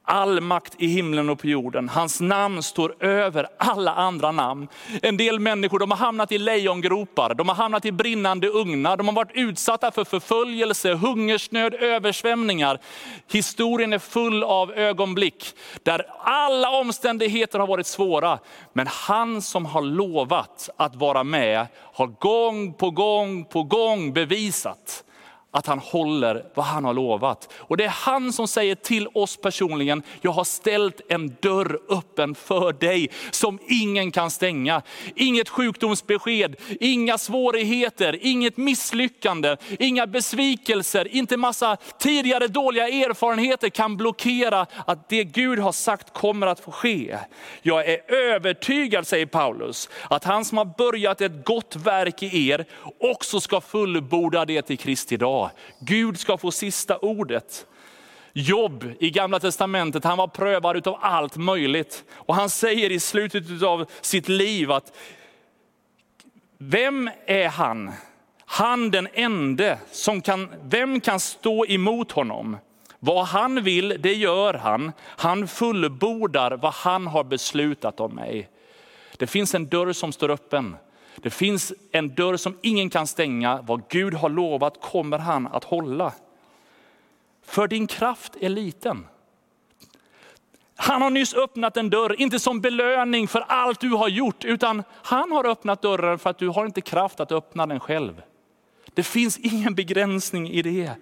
all 0.08 0.40
makt 0.40 0.74
i 0.78 0.86
himlen 0.86 1.30
och 1.30 1.38
på 1.38 1.46
jorden. 1.46 1.88
Hans 1.88 2.20
namn 2.20 2.62
står 2.62 3.04
över 3.04 3.46
alla 3.56 3.94
andra 3.94 4.32
namn. 4.32 4.68
En 5.02 5.16
del 5.16 5.38
människor 5.38 5.78
de 5.78 5.90
har 5.90 5.98
hamnat 5.98 6.32
i 6.32 6.38
lejongropar, 6.38 7.34
de 7.34 7.48
har 7.48 7.56
hamnat 7.56 7.84
i 7.84 7.92
brinnande 7.92 8.48
ugnar, 8.48 8.96
de 8.96 9.08
har 9.08 9.14
varit 9.14 9.30
utsatta 9.34 9.90
för 9.90 10.04
förföljelse, 10.04 10.94
hungersnöd, 10.94 11.74
översvämningar. 11.74 12.78
Historien 13.32 13.92
är 13.92 13.98
full 13.98 14.42
av 14.42 14.72
ögonblick 14.72 15.54
där 15.82 16.06
alla 16.18 16.70
omständigheter 16.70 17.58
har 17.58 17.66
varit 17.66 17.86
svåra. 17.86 18.38
Men 18.72 18.86
han 18.86 19.42
som 19.42 19.66
har 19.66 19.82
lovat 19.82 20.70
att 20.76 20.96
vara 20.96 21.24
med 21.24 21.66
har 21.92 22.06
gång 22.06 22.72
på 22.72 22.90
gång 22.90 23.44
på 23.44 23.62
gång 23.62 24.12
bevisat 24.12 25.04
att 25.50 25.66
han 25.66 25.78
håller 25.78 26.44
vad 26.54 26.66
han 26.66 26.84
har 26.84 26.94
lovat. 26.94 27.52
Och 27.56 27.76
det 27.76 27.84
är 27.84 27.88
han 27.88 28.32
som 28.32 28.48
säger 28.48 28.74
till 28.74 29.08
oss 29.14 29.36
personligen, 29.36 30.02
jag 30.20 30.30
har 30.30 30.44
ställt 30.44 31.00
en 31.08 31.36
dörr 31.40 31.78
öppen 31.88 32.34
för 32.34 32.72
dig 32.72 33.10
som 33.30 33.58
ingen 33.68 34.10
kan 34.10 34.30
stänga. 34.30 34.82
Inget 35.14 35.48
sjukdomsbesked, 35.48 36.56
inga 36.80 37.18
svårigheter, 37.18 38.18
inget 38.20 38.56
misslyckande, 38.56 39.56
inga 39.78 40.06
besvikelser, 40.06 41.08
inte 41.08 41.36
massa 41.36 41.76
tidigare 41.98 42.48
dåliga 42.48 42.88
erfarenheter 42.88 43.68
kan 43.68 43.96
blockera 43.96 44.66
att 44.86 45.08
det 45.08 45.24
Gud 45.24 45.58
har 45.58 45.72
sagt 45.72 46.14
kommer 46.14 46.46
att 46.46 46.60
få 46.60 46.70
ske. 46.70 47.18
Jag 47.62 47.88
är 47.88 48.12
övertygad, 48.12 49.06
säger 49.06 49.26
Paulus, 49.26 49.88
att 50.10 50.24
han 50.24 50.44
som 50.44 50.58
har 50.58 50.64
börjat 50.78 51.20
ett 51.20 51.44
gott 51.44 51.76
verk 51.76 52.22
i 52.22 52.50
er 52.50 52.64
också 53.00 53.40
ska 53.40 53.60
fullborda 53.60 54.44
det 54.44 54.62
till 54.62 54.78
Kristi 54.78 55.16
dag. 55.16 55.37
Gud 55.78 56.18
ska 56.18 56.38
få 56.38 56.50
sista 56.50 56.98
ordet. 56.98 57.66
Jobb 58.32 58.92
i 59.00 59.10
gamla 59.10 59.40
testamentet, 59.40 60.04
han 60.04 60.18
var 60.18 60.28
prövad 60.28 60.88
av 60.88 60.98
allt 61.00 61.36
möjligt. 61.36 62.04
Och 62.12 62.34
han 62.34 62.50
säger 62.50 62.92
i 62.92 63.00
slutet 63.00 63.62
av 63.62 63.86
sitt 64.00 64.28
liv 64.28 64.72
att, 64.72 64.92
vem 66.58 67.10
är 67.26 67.48
han? 67.48 67.92
Han 68.44 68.90
den 68.90 69.08
ende 69.12 69.78
som 69.90 70.20
kan, 70.20 70.48
vem 70.62 71.00
kan 71.00 71.20
stå 71.20 71.66
emot 71.66 72.12
honom? 72.12 72.56
Vad 72.98 73.26
han 73.26 73.62
vill, 73.62 73.96
det 73.98 74.14
gör 74.14 74.54
han. 74.54 74.92
Han 75.00 75.48
fullbordar 75.48 76.56
vad 76.56 76.72
han 76.72 77.06
har 77.06 77.24
beslutat 77.24 78.00
om 78.00 78.14
mig. 78.14 78.48
Det 79.16 79.26
finns 79.26 79.54
en 79.54 79.66
dörr 79.66 79.92
som 79.92 80.12
står 80.12 80.30
öppen. 80.30 80.76
Det 81.22 81.30
finns 81.30 81.72
en 81.92 82.14
dörr 82.14 82.36
som 82.36 82.58
ingen 82.62 82.90
kan 82.90 83.06
stänga. 83.06 83.62
Vad 83.62 83.82
Gud 83.88 84.14
har 84.14 84.28
lovat 84.28 84.80
kommer 84.80 85.18
han 85.18 85.46
att 85.46 85.64
hålla. 85.64 86.12
För 87.46 87.68
din 87.68 87.86
kraft 87.86 88.36
är 88.40 88.48
liten. 88.48 89.06
Han 90.76 91.02
har 91.02 91.10
nyss 91.10 91.34
öppnat 91.34 91.76
en 91.76 91.90
dörr, 91.90 92.20
inte 92.20 92.38
som 92.38 92.60
belöning 92.60 93.28
för 93.28 93.40
allt 93.48 93.80
du 93.80 93.90
har 93.90 94.08
gjort, 94.08 94.44
utan 94.44 94.82
han 95.02 95.32
har 95.32 95.46
öppnat 95.46 95.82
dörren 95.82 96.18
för 96.18 96.30
att 96.30 96.38
du 96.38 96.48
har 96.48 96.66
inte 96.66 96.80
kraft 96.80 97.20
att 97.20 97.32
öppna 97.32 97.66
den 97.66 97.80
själv. 97.80 98.22
Det 98.94 99.02
finns 99.02 99.38
ingen 99.38 99.74
begränsning 99.74 100.50
i 100.50 100.62
det. 100.62 100.92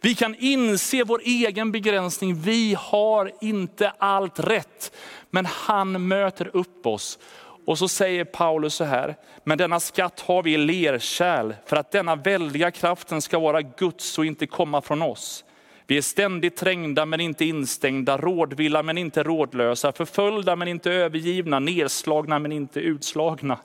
Vi 0.00 0.14
kan 0.14 0.34
inse 0.38 1.04
vår 1.04 1.20
egen 1.24 1.72
begränsning. 1.72 2.34
Vi 2.34 2.76
har 2.78 3.32
inte 3.40 3.92
allt 3.98 4.40
rätt, 4.40 4.96
men 5.30 5.46
han 5.46 6.08
möter 6.08 6.56
upp 6.56 6.86
oss. 6.86 7.18
Och 7.66 7.78
så 7.78 7.88
säger 7.88 8.24
Paulus 8.24 8.74
så 8.74 8.84
här, 8.84 9.16
men 9.44 9.58
denna 9.58 9.80
skatt 9.80 10.20
har 10.20 10.42
vi 10.42 10.54
i 10.54 10.56
lerkärl 10.56 11.54
för 11.66 11.76
att 11.76 11.90
denna 11.90 12.16
väldiga 12.16 12.70
kraften 12.70 13.22
ska 13.22 13.38
vara 13.38 13.62
Guds 13.62 14.18
och 14.18 14.26
inte 14.26 14.46
komma 14.46 14.80
från 14.80 15.02
oss. 15.02 15.44
Vi 15.86 15.96
är 15.96 16.02
ständigt 16.02 16.56
trängda 16.56 17.06
men 17.06 17.20
inte 17.20 17.44
instängda, 17.44 18.16
rådvilla 18.16 18.82
men 18.82 18.98
inte 18.98 19.22
rådlösa, 19.22 19.92
förföljda 19.92 20.56
men 20.56 20.68
inte 20.68 20.92
övergivna, 20.92 21.58
nedslagna 21.58 22.38
men 22.38 22.52
inte 22.52 22.80
utslagna. 22.80 23.58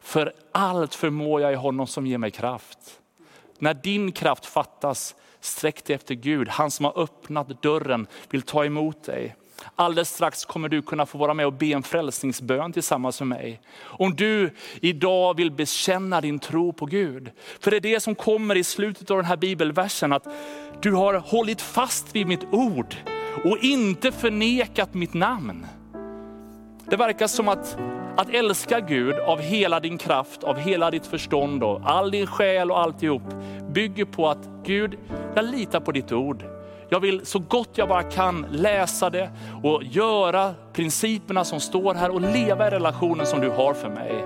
För 0.00 0.32
allt 0.52 0.94
förmår 0.94 1.40
jag 1.40 1.52
i 1.52 1.56
honom 1.56 1.86
som 1.86 2.06
ger 2.06 2.18
mig 2.18 2.30
kraft. 2.30 2.78
När 3.58 3.74
din 3.74 4.12
kraft 4.12 4.46
fattas, 4.46 5.14
sträck 5.40 5.84
dig 5.84 5.96
efter 5.96 6.14
Gud. 6.14 6.48
Han 6.48 6.70
som 6.70 6.84
har 6.84 6.98
öppnat 6.98 7.62
dörren 7.62 8.06
vill 8.30 8.42
ta 8.42 8.64
emot 8.64 9.04
dig. 9.04 9.36
Alldeles 9.76 10.08
strax 10.08 10.44
kommer 10.44 10.68
du 10.68 10.82
kunna 10.82 11.06
få 11.06 11.18
vara 11.18 11.34
med 11.34 11.46
och 11.46 11.52
be 11.52 11.66
en 11.66 11.82
frälsningsbön 11.82 12.72
tillsammans 12.72 13.20
med 13.20 13.28
mig. 13.28 13.60
Om 13.82 14.16
du 14.16 14.50
idag 14.80 15.36
vill 15.36 15.50
bekänna 15.50 16.20
din 16.20 16.38
tro 16.38 16.72
på 16.72 16.86
Gud. 16.86 17.30
För 17.60 17.70
det 17.70 17.76
är 17.76 17.80
det 17.80 18.00
som 18.00 18.14
kommer 18.14 18.56
i 18.56 18.64
slutet 18.64 19.10
av 19.10 19.16
den 19.16 19.26
här 19.26 19.36
bibelversen, 19.36 20.12
att 20.12 20.26
du 20.82 20.92
har 20.92 21.14
hållit 21.14 21.60
fast 21.60 22.16
vid 22.16 22.26
mitt 22.26 22.44
ord 22.52 22.96
och 23.44 23.58
inte 23.58 24.12
förnekat 24.12 24.94
mitt 24.94 25.14
namn. 25.14 25.66
Det 26.90 26.96
verkar 26.96 27.26
som 27.26 27.48
att, 27.48 27.76
att 28.16 28.34
älska 28.34 28.80
Gud 28.80 29.14
av 29.14 29.40
hela 29.40 29.80
din 29.80 29.98
kraft, 29.98 30.44
av 30.44 30.58
hela 30.58 30.90
ditt 30.90 31.06
förstånd 31.06 31.62
och 31.64 31.80
all 31.84 32.10
din 32.10 32.26
själ 32.26 32.70
och 32.70 32.80
alltihop 32.80 33.22
bygger 33.70 34.04
på 34.04 34.28
att 34.28 34.48
Gud, 34.64 34.98
jag 35.34 35.44
litar 35.44 35.80
på 35.80 35.92
ditt 35.92 36.12
ord. 36.12 36.44
Jag 36.88 37.00
vill 37.00 37.26
så 37.26 37.38
gott 37.38 37.70
jag 37.74 37.88
bara 37.88 38.02
kan 38.02 38.46
läsa 38.50 39.10
det 39.10 39.30
och 39.62 39.82
göra 39.84 40.54
principerna 40.72 41.44
som 41.44 41.60
står 41.60 41.94
här 41.94 42.10
och 42.10 42.20
leva 42.20 42.66
i 42.66 42.70
relationen 42.70 43.26
som 43.26 43.40
du 43.40 43.50
har 43.50 43.74
för 43.74 43.88
mig. 43.88 44.24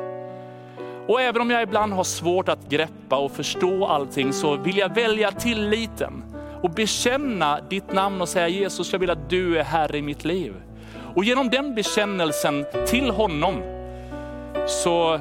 Och 1.09 1.21
även 1.21 1.42
om 1.42 1.51
jag 1.51 1.62
ibland 1.62 1.92
har 1.92 2.05
svårt 2.05 2.49
att 2.49 2.68
greppa 2.68 3.16
och 3.16 3.33
förstå 3.33 3.87
allting 3.87 4.33
så 4.33 4.57
vill 4.57 4.77
jag 4.77 4.94
välja 4.94 5.31
tilliten 5.31 6.25
och 6.62 6.71
bekänna 6.71 7.61
ditt 7.61 7.92
namn 7.92 8.21
och 8.21 8.29
säga 8.29 8.49
Jesus, 8.49 8.92
jag 8.92 8.99
vill 8.99 9.11
att 9.11 9.31
du 9.31 9.59
är 9.59 9.64
Herre 9.64 9.99
i 9.99 10.03
mitt 10.03 10.25
liv. 10.25 10.55
Och 11.14 11.25
genom 11.25 11.51
den 11.51 11.75
bekännelsen 11.75 12.66
till 12.87 13.11
honom 13.11 13.55
så 14.66 15.21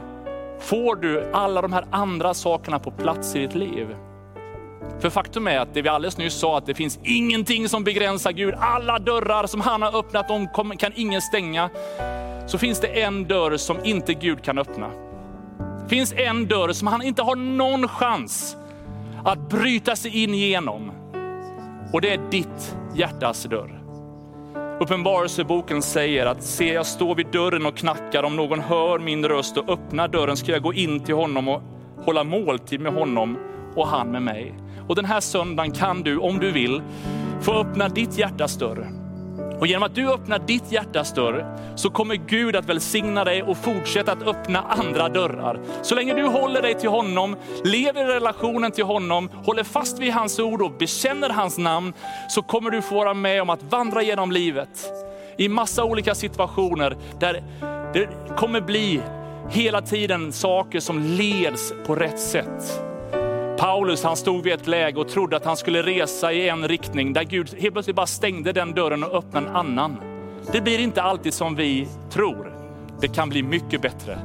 får 0.60 0.96
du 0.96 1.32
alla 1.34 1.62
de 1.62 1.74
här 1.74 1.86
andra 1.92 2.34
sakerna 2.34 2.80
på 2.80 2.92
plats 2.92 3.36
i 3.36 3.40
ditt 3.40 3.56
liv. 3.56 3.96
För 5.00 5.10
faktum 5.10 5.48
är 5.48 5.60
att 5.60 5.74
det 5.74 5.82
vi 5.82 5.90
alldeles 5.90 6.18
nyss 6.18 6.34
sa, 6.34 6.58
att 6.58 6.66
det 6.66 6.74
finns 6.74 7.00
ingenting 7.04 7.70
som 7.70 7.84
begränsar 7.84 8.32
Gud. 8.32 8.56
Alla 8.60 9.00
dörrar 9.00 9.48
som 9.48 9.62
han 9.62 9.82
har 9.82 10.00
öppnat, 10.00 10.28
de 10.28 10.48
kan 10.78 10.92
ingen 10.96 11.22
stänga. 11.22 11.70
Så 12.48 12.58
finns 12.58 12.80
det 12.80 12.88
en 12.88 13.28
dörr 13.28 13.58
som 13.58 13.78
inte 13.84 14.14
Gud 14.14 14.44
kan 14.44 14.58
öppna. 14.58 14.90
Det 15.84 15.90
finns 15.90 16.14
en 16.14 16.48
dörr 16.48 16.74
som 16.74 16.88
han 16.88 17.02
inte 17.02 17.22
har 17.22 17.36
någon 17.36 17.88
chans 17.88 18.58
att 19.26 19.50
bryta 19.50 19.96
sig 19.96 20.24
in 20.24 20.34
genom. 20.34 20.92
Och 21.94 22.02
det 22.02 22.14
är 22.14 22.20
ditt 22.32 22.76
hjärtas 22.96 23.44
dörr. 23.44 23.82
Uppenbarelseboken 24.80 25.82
säger 25.82 26.26
att 26.26 26.44
se 26.44 26.74
jag 26.74 26.86
står 26.86 27.16
vid 27.16 27.28
dörren 27.28 27.66
och 27.66 27.78
knackar, 27.78 28.24
om 28.24 28.36
någon 28.36 28.60
hör 28.60 29.00
min 29.00 29.26
röst 29.26 29.58
och 29.58 29.70
öppnar 29.70 30.08
dörren 30.08 30.38
ska 30.38 30.52
jag 30.52 30.62
gå 30.62 30.74
in 30.74 31.00
till 31.00 31.16
honom 31.16 31.48
och 31.48 31.62
hålla 32.06 32.24
måltid 32.24 32.80
med 32.80 32.94
honom 32.94 33.38
och 33.76 33.88
han 33.88 34.12
med 34.12 34.22
mig. 34.22 34.54
Och 34.88 34.96
den 34.96 35.06
här 35.06 35.20
söndagen 35.20 35.72
kan 35.72 36.02
du, 36.02 36.18
om 36.18 36.40
du 36.40 36.52
vill, 36.52 36.82
få 37.42 37.54
öppna 37.54 37.90
ditt 37.90 38.18
hjärtas 38.18 38.58
dörr. 38.58 38.88
Och 39.60 39.68
genom 39.68 39.84
att 39.84 39.96
du 39.96 40.14
öppnar 40.14 40.40
ditt 40.40 40.72
hjärtas 40.72 41.14
dörr 41.14 41.58
så 41.76 41.90
kommer 41.90 42.16
Gud 42.16 42.56
att 42.56 42.66
välsigna 42.66 43.24
dig 43.24 43.44
och 43.44 43.58
fortsätta 43.58 44.12
att 44.12 44.28
öppna 44.28 44.62
andra 44.62 45.10
dörrar. 45.10 45.60
Så 45.82 45.96
länge 45.96 46.14
du 46.14 46.24
håller 46.24 46.62
dig 46.62 46.74
till 46.74 46.90
honom, 46.90 47.36
lever 47.64 48.10
i 48.10 48.14
relationen 48.14 48.72
till 48.72 48.84
honom, 48.84 49.30
håller 49.46 49.64
fast 49.64 50.00
vid 50.00 50.14
hans 50.14 50.40
ord 50.40 50.62
och 50.62 50.72
bekänner 50.72 51.30
hans 51.30 51.58
namn, 51.58 51.94
så 52.30 52.42
kommer 52.42 52.70
du 52.70 52.82
få 52.82 52.96
vara 52.96 53.14
med 53.14 53.42
om 53.42 53.50
att 53.50 53.64
vandra 53.64 54.02
genom 54.02 54.32
livet 54.32 54.70
i 55.38 55.50
massa 55.50 55.84
olika 55.84 56.16
situationer 56.16 56.98
där 57.20 57.44
det 57.94 58.10
kommer 58.38 58.62
bli 58.62 59.02
hela 59.50 59.82
tiden 59.82 60.34
saker 60.34 60.80
som 60.80 61.00
leds 61.00 61.74
på 61.86 61.96
rätt 61.96 62.20
sätt. 62.20 62.87
Paulus 63.58 64.04
han 64.04 64.18
stod 64.18 64.44
vid 64.44 64.54
ett 64.54 64.68
läge 64.68 65.00
och 65.00 65.08
trodde 65.08 65.38
att 65.38 65.46
han 65.46 65.58
skulle 65.58 65.82
resa 65.82 66.34
i 66.34 66.50
en 66.50 66.68
riktning 66.68 67.14
där 67.14 67.24
Gud 67.24 67.50
helt 67.60 67.74
plötsligt 67.74 67.96
bara 67.96 68.08
stängde 68.08 68.52
den 68.52 68.74
dörren 68.74 69.04
och 69.04 69.14
öppnade 69.18 69.48
en 69.48 69.56
annan. 69.56 69.98
Det 70.52 70.62
blir 70.62 70.80
inte 70.80 71.02
alltid 71.02 71.34
som 71.34 71.56
vi 71.56 71.88
tror. 72.10 72.54
Det 73.02 73.08
kan 73.08 73.30
bli 73.30 73.44
mycket 73.44 73.82
bättre. 73.82 74.20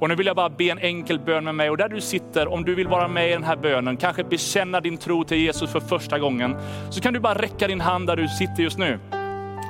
Och 0.00 0.08
nu 0.08 0.14
vill 0.14 0.26
jag 0.26 0.36
bara 0.36 0.50
be 0.50 0.64
en 0.64 0.78
enkel 0.78 1.20
bön 1.20 1.44
med 1.44 1.54
mig 1.54 1.70
och 1.70 1.76
där 1.76 1.88
du 1.88 2.00
sitter, 2.00 2.48
om 2.48 2.64
du 2.64 2.74
vill 2.74 2.88
vara 2.88 3.08
med 3.08 3.28
i 3.30 3.32
den 3.32 3.44
här 3.44 3.56
bönen, 3.56 3.96
kanske 3.96 4.24
bekänna 4.24 4.80
din 4.80 4.96
tro 4.96 5.24
till 5.24 5.38
Jesus 5.38 5.70
för 5.70 5.80
första 5.80 6.18
gången, 6.18 6.56
så 6.90 7.00
kan 7.00 7.14
du 7.14 7.20
bara 7.20 7.34
räcka 7.34 7.66
din 7.66 7.80
hand 7.80 8.06
där 8.06 8.16
du 8.16 8.28
sitter 8.28 8.62
just 8.62 8.78
nu 8.78 8.98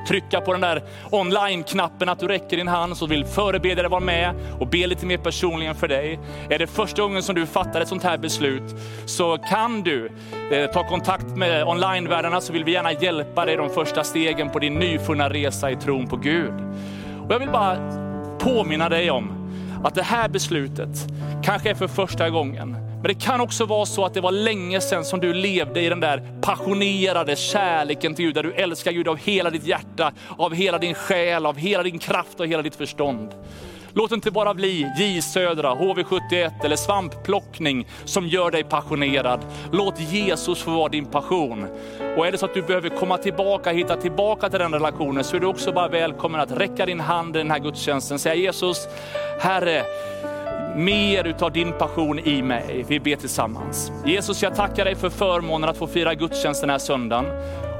trycka 0.08 0.40
på 0.40 0.52
den 0.52 0.60
där 0.60 0.82
online-knappen, 1.10 2.08
att 2.08 2.18
du 2.18 2.28
räcker 2.28 2.56
din 2.56 2.68
hand 2.68 2.96
så 2.96 3.06
vill 3.06 3.24
förebedjare 3.24 3.88
vara 3.88 4.00
med 4.00 4.34
och 4.60 4.66
be 4.66 4.86
lite 4.86 5.06
mer 5.06 5.18
personligen 5.18 5.74
för 5.74 5.88
dig. 5.88 6.18
Är 6.50 6.58
det 6.58 6.66
första 6.66 7.02
gången 7.02 7.22
som 7.22 7.34
du 7.34 7.46
fattar 7.46 7.80
ett 7.80 7.88
sånt 7.88 8.02
här 8.02 8.18
beslut 8.18 8.76
så 9.06 9.38
kan 9.38 9.82
du 9.82 10.10
eh, 10.52 10.70
ta 10.70 10.88
kontakt 10.88 11.36
med 11.36 11.64
online-värdarna 11.64 12.40
så 12.40 12.52
vill 12.52 12.64
vi 12.64 12.72
gärna 12.72 12.92
hjälpa 12.92 13.44
dig 13.44 13.56
de 13.56 13.70
första 13.70 14.04
stegen 14.04 14.50
på 14.50 14.58
din 14.58 14.74
nyfunna 14.74 15.30
resa 15.30 15.70
i 15.70 15.76
tron 15.76 16.06
på 16.06 16.16
Gud. 16.16 16.54
Och 17.26 17.34
jag 17.34 17.38
vill 17.38 17.50
bara 17.50 17.76
påminna 18.38 18.88
dig 18.88 19.10
om 19.10 19.50
att 19.84 19.94
det 19.94 20.02
här 20.02 20.28
beslutet 20.28 21.06
kanske 21.42 21.70
är 21.70 21.74
för 21.74 21.88
första 21.88 22.30
gången 22.30 22.87
men 23.02 23.08
det 23.08 23.14
kan 23.14 23.40
också 23.40 23.64
vara 23.64 23.86
så 23.86 24.04
att 24.04 24.14
det 24.14 24.20
var 24.20 24.32
länge 24.32 24.80
sedan 24.80 25.04
som 25.04 25.20
du 25.20 25.34
levde 25.34 25.80
i 25.80 25.88
den 25.88 26.00
där 26.00 26.22
passionerade 26.40 27.36
kärleken 27.36 28.14
till 28.14 28.24
Gud, 28.24 28.34
där 28.34 28.42
du 28.42 28.52
älskar 28.52 28.92
Gud 28.92 29.08
av 29.08 29.16
hela 29.16 29.50
ditt 29.50 29.66
hjärta, 29.66 30.12
av 30.38 30.54
hela 30.54 30.78
din 30.78 30.94
själ, 30.94 31.46
av 31.46 31.56
hela 31.56 31.82
din 31.82 31.98
kraft 31.98 32.40
och 32.40 32.46
hela 32.46 32.62
ditt 32.62 32.76
förstånd. 32.76 33.34
Låt 33.92 34.10
det 34.10 34.14
inte 34.14 34.30
bara 34.30 34.54
bli 34.54 34.92
J 34.98 35.22
Södra, 35.22 35.74
HV71 35.74 36.64
eller 36.64 36.76
svampplockning 36.76 37.86
som 38.04 38.26
gör 38.26 38.50
dig 38.50 38.64
passionerad. 38.64 39.40
Låt 39.72 40.00
Jesus 40.00 40.62
få 40.62 40.70
vara 40.70 40.88
din 40.88 41.06
passion. 41.06 41.66
Och 42.16 42.26
är 42.26 42.32
det 42.32 42.38
så 42.38 42.46
att 42.46 42.54
du 42.54 42.62
behöver 42.62 42.88
komma 42.88 43.18
tillbaka, 43.18 43.72
hitta 43.72 43.96
tillbaka 43.96 44.50
till 44.50 44.58
den 44.58 44.72
relationen, 44.72 45.24
så 45.24 45.36
är 45.36 45.40
du 45.40 45.46
också 45.46 45.72
bara 45.72 45.88
välkommen 45.88 46.40
att 46.40 46.52
räcka 46.52 46.86
din 46.86 47.00
hand 47.00 47.36
i 47.36 47.38
den 47.38 47.50
här 47.50 47.58
gudstjänsten. 47.58 48.18
Säga 48.18 48.34
Jesus, 48.34 48.88
Herre, 49.40 49.84
mer 50.78 51.26
utav 51.26 51.52
din 51.52 51.72
passion 51.72 52.18
i 52.18 52.42
mig. 52.42 52.84
Vi 52.88 53.00
ber 53.00 53.16
tillsammans. 53.16 53.92
Jesus, 54.06 54.42
jag 54.42 54.54
tackar 54.54 54.84
dig 54.84 54.94
för 54.94 55.10
förmånen 55.10 55.70
att 55.70 55.76
få 55.76 55.86
fira 55.86 56.14
gudstjänst 56.14 56.60
den 56.60 56.70
här 56.70 56.78
söndagen. 56.78 57.24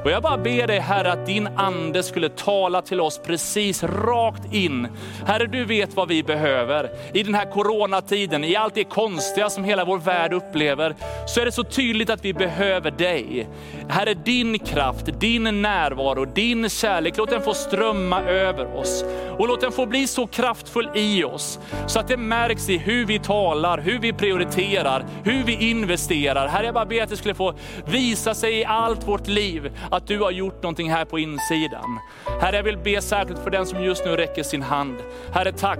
Och 0.03 0.11
jag 0.11 0.23
bara 0.23 0.37
ber 0.37 0.67
dig 0.67 0.79
Herre 0.79 1.11
att 1.11 1.25
din 1.25 1.47
ande 1.47 2.03
skulle 2.03 2.29
tala 2.29 2.81
till 2.81 3.01
oss 3.01 3.21
precis 3.25 3.83
rakt 3.83 4.53
in. 4.53 4.87
Herre 5.25 5.45
du 5.45 5.65
vet 5.65 5.93
vad 5.93 6.07
vi 6.07 6.23
behöver. 6.23 6.89
I 7.13 7.23
den 7.23 7.35
här 7.35 7.51
coronatiden, 7.51 8.43
i 8.43 8.55
allt 8.55 8.75
det 8.75 8.83
konstiga 8.83 9.49
som 9.49 9.63
hela 9.63 9.85
vår 9.85 9.97
värld 9.97 10.33
upplever, 10.33 10.95
så 11.27 11.41
är 11.41 11.45
det 11.45 11.51
så 11.51 11.63
tydligt 11.63 12.09
att 12.09 12.25
vi 12.25 12.33
behöver 12.33 12.91
dig. 12.91 13.47
Herre 13.89 14.13
din 14.13 14.59
kraft, 14.59 15.05
din 15.19 15.61
närvaro, 15.61 16.25
din 16.25 16.69
kärlek, 16.69 17.17
låt 17.17 17.29
den 17.29 17.41
få 17.41 17.53
strömma 17.53 18.21
över 18.21 18.75
oss. 18.75 19.05
Och 19.37 19.47
låt 19.47 19.61
den 19.61 19.71
få 19.71 19.85
bli 19.85 20.07
så 20.07 20.27
kraftfull 20.27 20.89
i 20.95 21.23
oss, 21.23 21.59
så 21.87 21.99
att 21.99 22.07
det 22.07 22.17
märks 22.17 22.69
i 22.69 22.77
hur 22.77 23.05
vi 23.05 23.19
talar, 23.19 23.77
hur 23.77 23.99
vi 23.99 24.13
prioriterar, 24.13 25.05
hur 25.23 25.43
vi 25.43 25.69
investerar. 25.69 26.47
Herre 26.47 26.65
jag 26.65 26.73
bara 26.73 26.85
ber 26.85 27.03
att 27.03 27.09
det 27.09 27.17
skulle 27.17 27.33
få 27.33 27.53
visa 27.85 28.33
sig 28.33 28.59
i 28.59 28.65
allt 28.65 29.07
vårt 29.07 29.27
liv, 29.27 29.71
att 29.91 30.07
du 30.07 30.19
har 30.19 30.31
gjort 30.31 30.63
någonting 30.63 30.91
här 30.91 31.05
på 31.05 31.19
insidan. 31.19 31.99
Herre, 32.41 32.55
jag 32.55 32.63
vill 32.63 32.77
be 32.77 33.01
särskilt 33.01 33.39
för 33.39 33.49
den 33.49 33.65
som 33.65 33.83
just 33.83 34.05
nu 34.05 34.15
räcker 34.15 34.43
sin 34.43 34.61
hand. 34.61 34.95
Herre, 35.33 35.51
tack. 35.51 35.79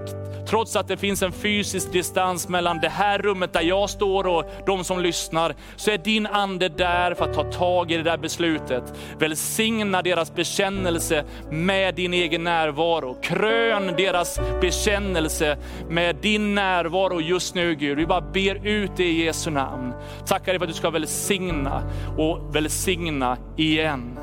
Trots 0.50 0.76
att 0.76 0.88
det 0.88 0.98
finns 0.98 1.24
en 1.24 1.32
fysisk 1.32 1.92
distans 1.92 2.50
mellan 2.50 2.80
det 2.80 2.90
här 2.90 3.20
rummet 3.20 3.54
där 3.54 3.62
jag 3.62 3.90
står 3.90 4.28
och 4.28 4.44
de 4.66 4.84
som 4.84 5.00
lyssnar, 5.00 5.56
så 5.76 5.92
är 5.92 5.98
din 5.98 6.28
ande 6.28 6.70
där 6.70 7.14
för 7.14 7.26
att 7.26 7.34
ta 7.34 7.44
tag 7.44 7.92
i 7.92 7.98
det 7.98 8.04
där 8.04 8.18
beslutet. 8.18 8.84
Välsigna 9.20 10.02
deras 10.02 10.36
bekännelse 10.36 11.26
med 11.52 11.96
din 11.96 12.14
egen 12.14 12.44
närvaro. 12.44 13.18
Krön 13.22 13.94
deras 13.98 14.40
bekännelse 14.62 15.58
med 15.90 16.16
din 16.16 16.56
närvaro 16.56 17.22
just 17.22 17.56
nu 17.56 17.76
Gud. 17.76 17.98
Vi 17.98 18.06
bara 18.06 18.22
ber 18.22 18.68
ut 18.68 18.92
det 18.96 19.04
i 19.04 19.26
Jesu 19.26 19.52
namn. 19.52 19.94
Tackar 20.26 20.52
dig 20.52 20.60
för 20.60 20.66
att 20.66 20.72
du 20.72 20.78
ska 20.78 20.90
välsigna 20.90 21.84
och 22.18 22.56
välsigna 22.56 23.38
igen 23.58 23.99
igen. 24.00 24.20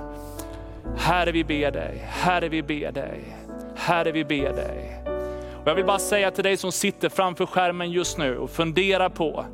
Herre 0.98 1.32
vi 1.32 1.44
ber 1.44 1.70
dig, 1.70 2.04
Herre 2.08 2.48
vi 2.48 2.62
ber 2.62 2.92
dig, 2.92 3.20
Herre 3.76 4.12
vi 4.12 4.24
ber 4.24 4.52
dig. 4.52 5.02
Och 5.62 5.70
jag 5.70 5.74
vill 5.74 5.84
bara 5.84 5.98
säga 5.98 6.30
till 6.30 6.44
dig 6.44 6.56
som 6.56 6.72
sitter 6.72 7.08
framför 7.08 7.46
skärmen 7.46 7.90
just 7.90 8.18
nu 8.18 8.38
och 8.38 8.50
funderar 8.50 9.08
på, 9.08 9.44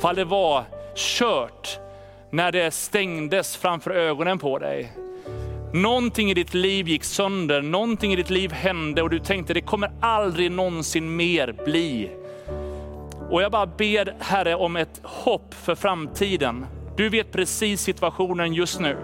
fall 0.00 0.16
det 0.16 0.24
var 0.24 0.64
kört 0.94 1.78
när 2.30 2.52
det 2.52 2.70
stängdes 2.70 3.56
framför 3.56 3.90
ögonen 3.90 4.38
på 4.38 4.58
dig. 4.58 4.92
Någonting 5.72 6.30
i 6.30 6.34
ditt 6.34 6.54
liv 6.54 6.88
gick 6.88 7.04
sönder, 7.04 7.62
någonting 7.62 8.12
i 8.12 8.16
ditt 8.16 8.30
liv 8.30 8.52
hände 8.52 9.02
och 9.02 9.10
du 9.10 9.18
tänkte 9.18 9.54
det 9.54 9.60
kommer 9.60 9.90
aldrig 10.00 10.52
någonsin 10.52 11.16
mer 11.16 11.54
bli. 11.64 12.10
Och 13.30 13.42
jag 13.42 13.52
bara 13.52 13.66
ber 13.66 14.14
Herre 14.20 14.54
om 14.54 14.76
ett 14.76 15.00
hopp 15.02 15.54
för 15.54 15.74
framtiden. 15.74 16.66
Du 16.96 17.08
vet 17.08 17.32
precis 17.32 17.80
situationen 17.80 18.54
just 18.54 18.80
nu. 18.80 18.96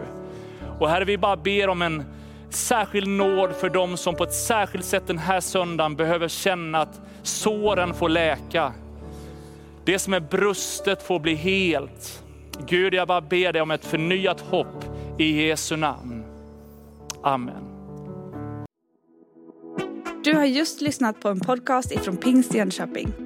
Och 0.78 0.88
Herre, 0.88 1.04
vi 1.04 1.18
bara 1.18 1.36
ber 1.36 1.68
om 1.68 1.82
en 1.82 2.04
särskild 2.50 3.08
nåd 3.08 3.52
för 3.52 3.70
dem 3.70 3.96
som 3.96 4.14
på 4.14 4.24
ett 4.24 4.34
särskilt 4.34 4.84
sätt 4.84 5.06
den 5.06 5.18
här 5.18 5.40
söndagen 5.40 5.96
behöver 5.96 6.28
känna 6.28 6.78
att 6.78 7.00
såren 7.22 7.94
får 7.94 8.08
läka. 8.08 8.72
Det 9.84 9.98
som 9.98 10.14
är 10.14 10.20
brustet 10.20 11.02
får 11.02 11.18
bli 11.18 11.34
helt. 11.34 12.22
Gud, 12.66 12.94
jag 12.94 13.08
bara 13.08 13.20
ber 13.20 13.52
dig 13.52 13.62
om 13.62 13.70
ett 13.70 13.84
förnyat 13.84 14.40
hopp 14.40 14.84
i 15.18 15.46
Jesu 15.46 15.76
namn. 15.76 16.24
Amen. 17.22 17.64
Du 20.24 20.34
har 20.34 20.44
just 20.44 20.80
lyssnat 20.80 21.20
på 21.20 21.28
en 21.28 21.40
podcast 21.40 21.92
ifrån 21.92 22.16
Pingst 22.16 22.54
Jönköping. 22.54 23.25